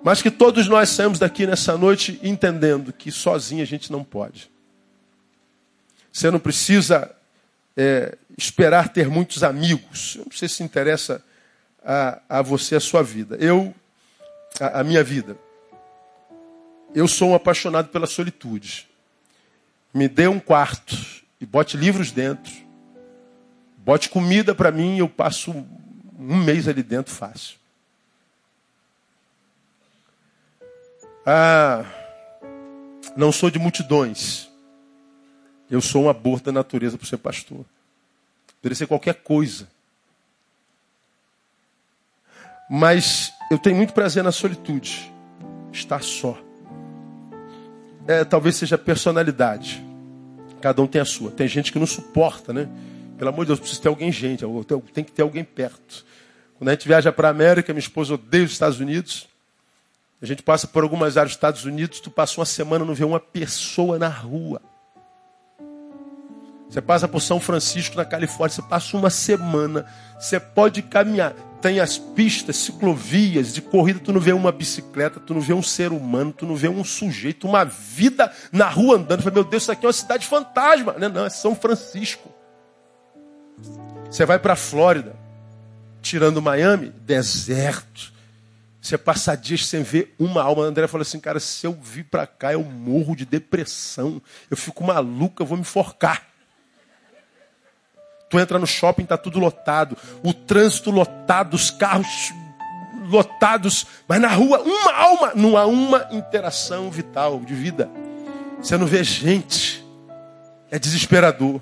[0.04, 4.52] Mas que todos nós saímos daqui nessa noite entendendo que sozinho a gente não pode.
[6.14, 7.12] Você não precisa
[7.76, 10.16] é, esperar ter muitos amigos.
[10.18, 11.24] Eu não sei se interessa
[11.86, 13.38] a, a você a sua vida.
[13.40, 13.74] Eu,
[14.60, 15.38] a, a minha vida.
[16.94, 18.90] Eu sou um apaixonado pela solitude.
[19.94, 20.96] Me dê um quarto
[21.40, 22.52] e bote livros dentro.
[23.78, 25.52] Bote comida para mim e eu passo
[26.18, 27.58] um mês ali dentro fácil.
[31.26, 31.86] Ah,
[33.16, 34.50] não sou de multidões.
[35.70, 37.66] Eu sou um aborto da natureza por ser pastor.
[38.62, 39.68] Poderia ser qualquer coisa.
[42.70, 45.12] Mas eu tenho muito prazer na solitude.
[45.72, 46.38] Estar só.
[48.08, 49.84] É, talvez seja personalidade.
[50.62, 51.32] Cada um tem a sua.
[51.32, 52.68] Tem gente que não suporta, né?
[53.18, 54.44] Pelo amor de Deus, precisa ter alguém, gente.
[54.94, 56.06] Tem que ter alguém perto.
[56.58, 59.28] Quando a gente viaja para a América, minha esposa odeia os Estados Unidos.
[60.22, 63.04] A gente passa por algumas áreas dos Estados Unidos, tu passa uma semana não vê
[63.04, 64.62] uma pessoa na rua.
[66.70, 69.86] Você passa por São Francisco, na Califórnia, você passa uma semana,
[70.20, 71.36] você pode caminhar.
[71.66, 75.64] Tem as pistas, ciclovias de corrida, tu não vê uma bicicleta, tu não vê um
[75.64, 79.24] ser humano, tu não vê um sujeito, uma vida na rua andando.
[79.24, 80.94] Fala, meu Deus, isso aqui é uma cidade fantasma.
[81.00, 82.32] Não, não é São Francisco.
[84.08, 85.16] Você vai para a Flórida,
[86.04, 88.14] tirando Miami, deserto.
[88.80, 90.66] Você passa dias sem ver uma alma.
[90.66, 94.22] A André falou assim, cara, se eu vir para cá, eu morro de depressão.
[94.52, 96.28] Eu fico maluco, eu vou me forcar.
[98.30, 99.98] Tu entra no shopping, tá tudo lotado.
[100.24, 102.34] O trânsito lotado, os carros
[103.10, 103.86] lotados.
[104.08, 105.32] Mas na rua, uma alma.
[105.36, 107.90] Não há uma interação vital, de vida.
[108.62, 109.86] Você não vê gente.
[110.72, 111.62] É desesperador.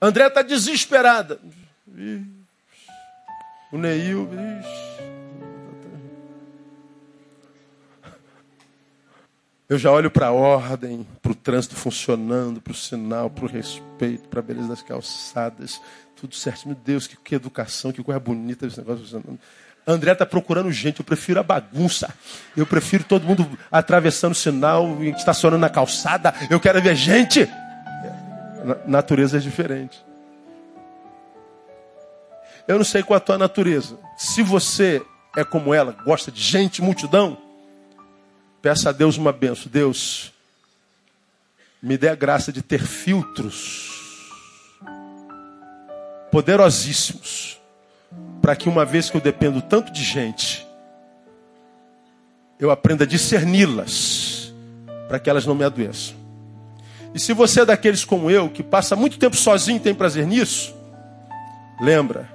[0.00, 1.38] André está desesperada.
[3.70, 4.28] O Neil.
[9.70, 13.48] Eu já olho para a ordem, para o trânsito funcionando, para o sinal, para o
[13.48, 15.80] respeito, para a beleza das calçadas,
[16.16, 16.66] tudo certo.
[16.66, 19.38] Meu Deus, que, que educação, que coisa bonita esse negócio funcionando.
[19.86, 22.12] André está procurando gente, eu prefiro a bagunça.
[22.56, 26.34] Eu prefiro todo mundo atravessando o sinal, estacionando na calçada.
[26.50, 27.48] Eu quero ver gente.
[28.88, 30.04] natureza é diferente.
[32.66, 33.96] Eu não sei qual a tua natureza.
[34.16, 35.00] Se você
[35.36, 37.38] é como ela, gosta de gente, multidão,
[38.62, 39.70] peça a Deus uma benção.
[39.70, 40.32] Deus,
[41.82, 43.88] me dê a graça de ter filtros
[46.30, 47.60] poderosíssimos,
[48.40, 50.66] para que uma vez que eu dependo tanto de gente,
[52.58, 54.52] eu aprenda a discerni-las,
[55.08, 56.14] para que elas não me adoeçam.
[57.12, 60.26] E se você é daqueles como eu, que passa muito tempo sozinho e tem prazer
[60.26, 60.72] nisso,
[61.80, 62.28] lembra,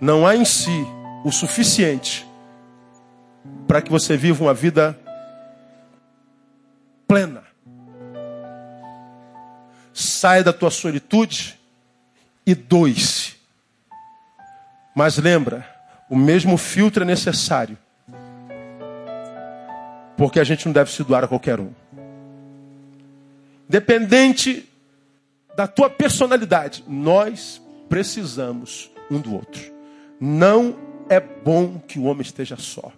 [0.00, 0.84] não há em si
[1.24, 2.26] o suficiente
[3.68, 4.98] para que você viva uma vida
[7.08, 7.42] plena.
[9.92, 11.58] Saia da tua solitude
[12.46, 13.34] e doe-se.
[14.94, 15.68] Mas lembra,
[16.10, 17.78] o mesmo filtro é necessário.
[20.16, 21.72] Porque a gente não deve se doar a qualquer um.
[23.68, 24.68] Dependente
[25.56, 29.62] da tua personalidade, nós precisamos um do outro.
[30.20, 30.76] Não
[31.08, 32.92] é bom que o homem esteja só.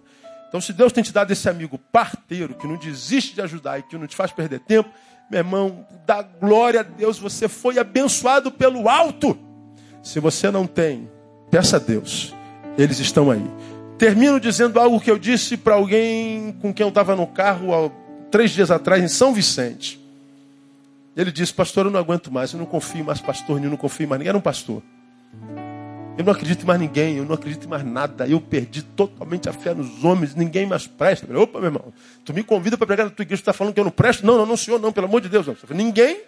[0.51, 3.83] Então, se Deus tem te dado esse amigo parteiro, que não desiste de ajudar e
[3.83, 4.89] que não te faz perder tempo,
[5.29, 9.39] meu irmão, dá glória a Deus, você foi abençoado pelo alto.
[10.03, 11.09] Se você não tem,
[11.49, 12.35] peça a Deus,
[12.77, 13.41] eles estão aí.
[13.97, 17.89] Termino dizendo algo que eu disse para alguém com quem eu estava no carro há
[18.29, 20.01] três dias atrás, em São Vicente.
[21.15, 24.05] Ele disse, pastor, eu não aguento mais, eu não confio mais pastor nenhum, não confio
[24.05, 24.29] mais ninguém.
[24.31, 24.83] Era um pastor.
[26.17, 28.27] Eu não acredito em mais ninguém, eu não acredito em mais nada.
[28.27, 31.25] Eu perdi totalmente a fé nos homens, ninguém mais presta.
[31.25, 31.93] Falei, Opa, meu irmão,
[32.25, 34.25] tu me convida para pregar na tua igreja, tu está falando que eu não presto?
[34.25, 35.47] Não, não, não, senhor, não, pelo amor de Deus.
[35.47, 35.55] Não.
[35.55, 36.21] Falei, ninguém.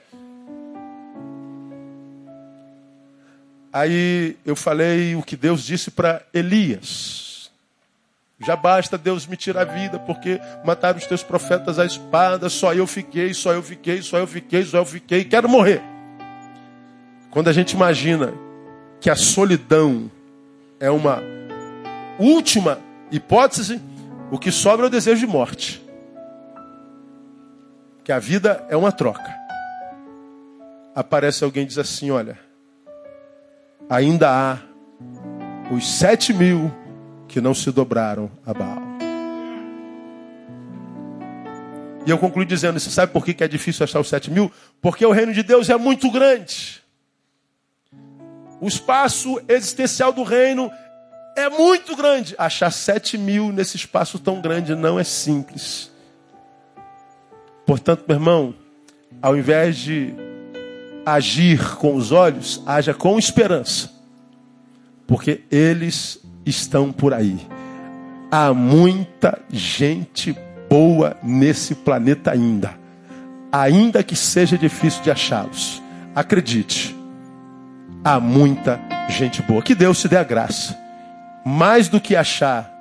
[3.71, 7.51] Aí eu falei o que Deus disse para Elias.
[8.39, 12.73] Já basta Deus me tirar a vida, porque mataram os teus profetas à espada, só
[12.73, 15.81] eu fiquei, só eu fiquei, só eu fiquei, só eu fiquei, quero morrer.
[17.31, 18.33] Quando a gente imagina
[19.03, 20.09] que a solidão
[20.79, 21.21] é uma
[22.17, 22.79] última
[23.11, 23.81] hipótese,
[24.31, 25.85] o que sobra é o desejo de morte.
[28.01, 29.29] Que a vida é uma troca.
[30.95, 32.39] Aparece alguém e diz assim: olha,
[33.89, 34.57] ainda há
[35.69, 36.71] os sete mil
[37.27, 38.83] que não se dobraram a Baal.
[42.05, 44.49] E eu concluí dizendo: Você sabe por que é difícil achar os sete mil?
[44.81, 46.82] Porque o reino de Deus é muito grande.
[48.63, 50.71] O espaço existencial do reino
[51.35, 52.33] é muito grande.
[52.37, 55.91] Achar sete mil nesse espaço tão grande não é simples.
[57.65, 58.55] Portanto, meu irmão,
[59.21, 60.13] ao invés de
[61.05, 63.91] agir com os olhos, haja com esperança.
[65.05, 67.45] Porque eles estão por aí.
[68.31, 70.33] Há muita gente
[70.69, 72.79] boa nesse planeta ainda.
[73.51, 75.83] Ainda que seja difícil de achá-los.
[76.15, 76.95] Acredite,
[78.03, 78.79] há muita
[79.09, 79.61] gente boa.
[79.61, 80.77] Que Deus te dê a graça.
[81.45, 82.71] Mais do que achar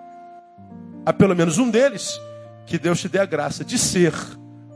[1.04, 2.20] a pelo menos um deles,
[2.66, 4.14] que Deus te dê a graça de ser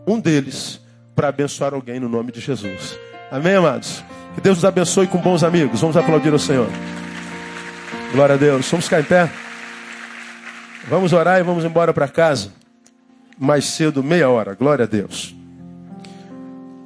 [0.06, 0.80] um deles
[1.14, 2.98] para abençoar alguém no nome de Jesus.
[3.30, 4.04] Amém, amados?
[4.34, 5.80] Que Deus nos abençoe com bons amigos.
[5.80, 6.68] Vamos aplaudir ao Senhor.
[8.12, 8.68] Glória a Deus.
[8.70, 9.30] Vamos ficar em pé?
[10.88, 12.52] Vamos orar e vamos embora para casa.
[13.38, 14.54] Mais cedo, meia hora.
[14.54, 15.34] Glória a Deus.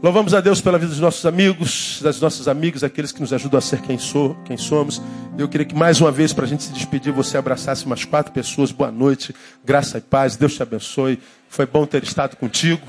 [0.03, 3.59] Louvamos a Deus pela vida dos nossos amigos, das nossas amigas, aqueles que nos ajudam
[3.59, 5.01] a ser quem, sou, quem somos.
[5.37, 8.33] Eu queria que mais uma vez, para a gente se despedir, você abraçasse umas quatro
[8.33, 8.73] pessoas.
[8.73, 10.37] Boa noite, graça e paz.
[10.37, 11.21] Deus te abençoe.
[11.51, 12.81] Foi bom ter estado contigo.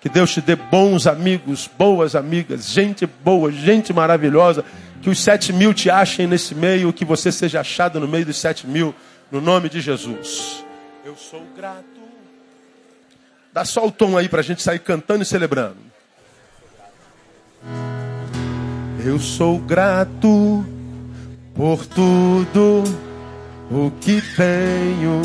[0.00, 4.64] Que Deus te dê bons amigos, boas amigas, gente boa, gente maravilhosa.
[5.02, 8.36] Que os sete mil te achem nesse meio, que você seja achado no meio dos
[8.36, 8.94] sete mil,
[9.28, 10.64] no nome de Jesus.
[11.04, 11.84] Eu sou grato.
[13.52, 15.89] Dá só o tom aí para a gente sair cantando e celebrando.
[19.04, 20.64] Eu sou grato
[21.54, 22.84] por tudo
[23.70, 25.22] o que tenho.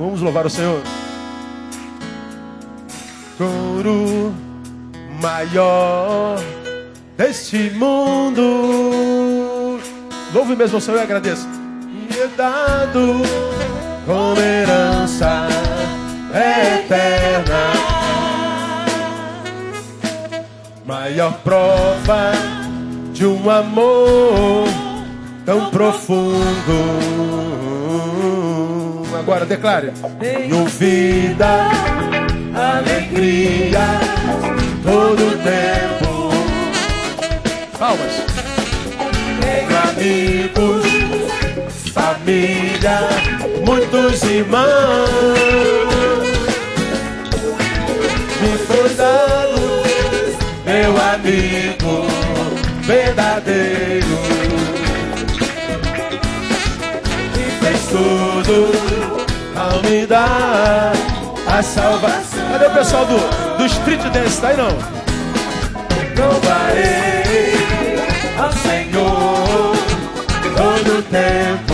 [0.00, 0.82] Vamos louvar o Senhor
[3.36, 4.34] coro
[5.20, 6.38] maior
[7.16, 8.42] deste mundo.
[10.32, 11.46] Louve mesmo o Senhor e agradeço.
[12.10, 13.22] E é dado
[14.06, 15.48] como herança
[16.32, 17.65] eterna.
[21.06, 22.32] Maior prova
[23.12, 24.66] de um amor
[25.44, 26.34] tão profundo.
[29.16, 29.92] Agora declare:
[30.48, 31.68] No vida
[32.56, 34.00] alegria
[34.82, 36.32] todo tempo.
[37.78, 38.24] Palmas.
[39.40, 40.86] Tenho amigos,
[41.92, 42.98] família,
[43.64, 44.66] muitos irmãos.
[48.40, 48.58] Me
[48.96, 49.45] dado
[50.86, 52.06] meu amigo
[52.82, 54.06] verdadeiro.
[57.34, 58.70] E fez tudo
[59.56, 60.92] ao me dar
[61.48, 62.48] a salvação.
[62.52, 63.18] Cadê o pessoal do,
[63.58, 64.40] do Street Dance?
[64.40, 64.68] Tá aí não?
[66.16, 67.54] Louvarei
[68.38, 69.76] ao Senhor
[70.56, 71.65] todo tempo.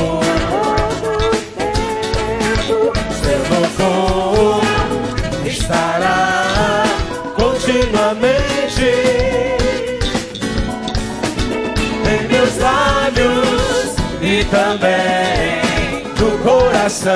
[14.42, 17.12] E também no coração.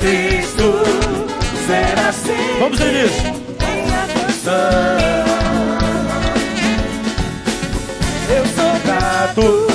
[0.00, 0.82] Cristo
[1.66, 2.58] será assim.
[2.58, 3.40] Vamos início.
[8.28, 9.69] Eu sou grato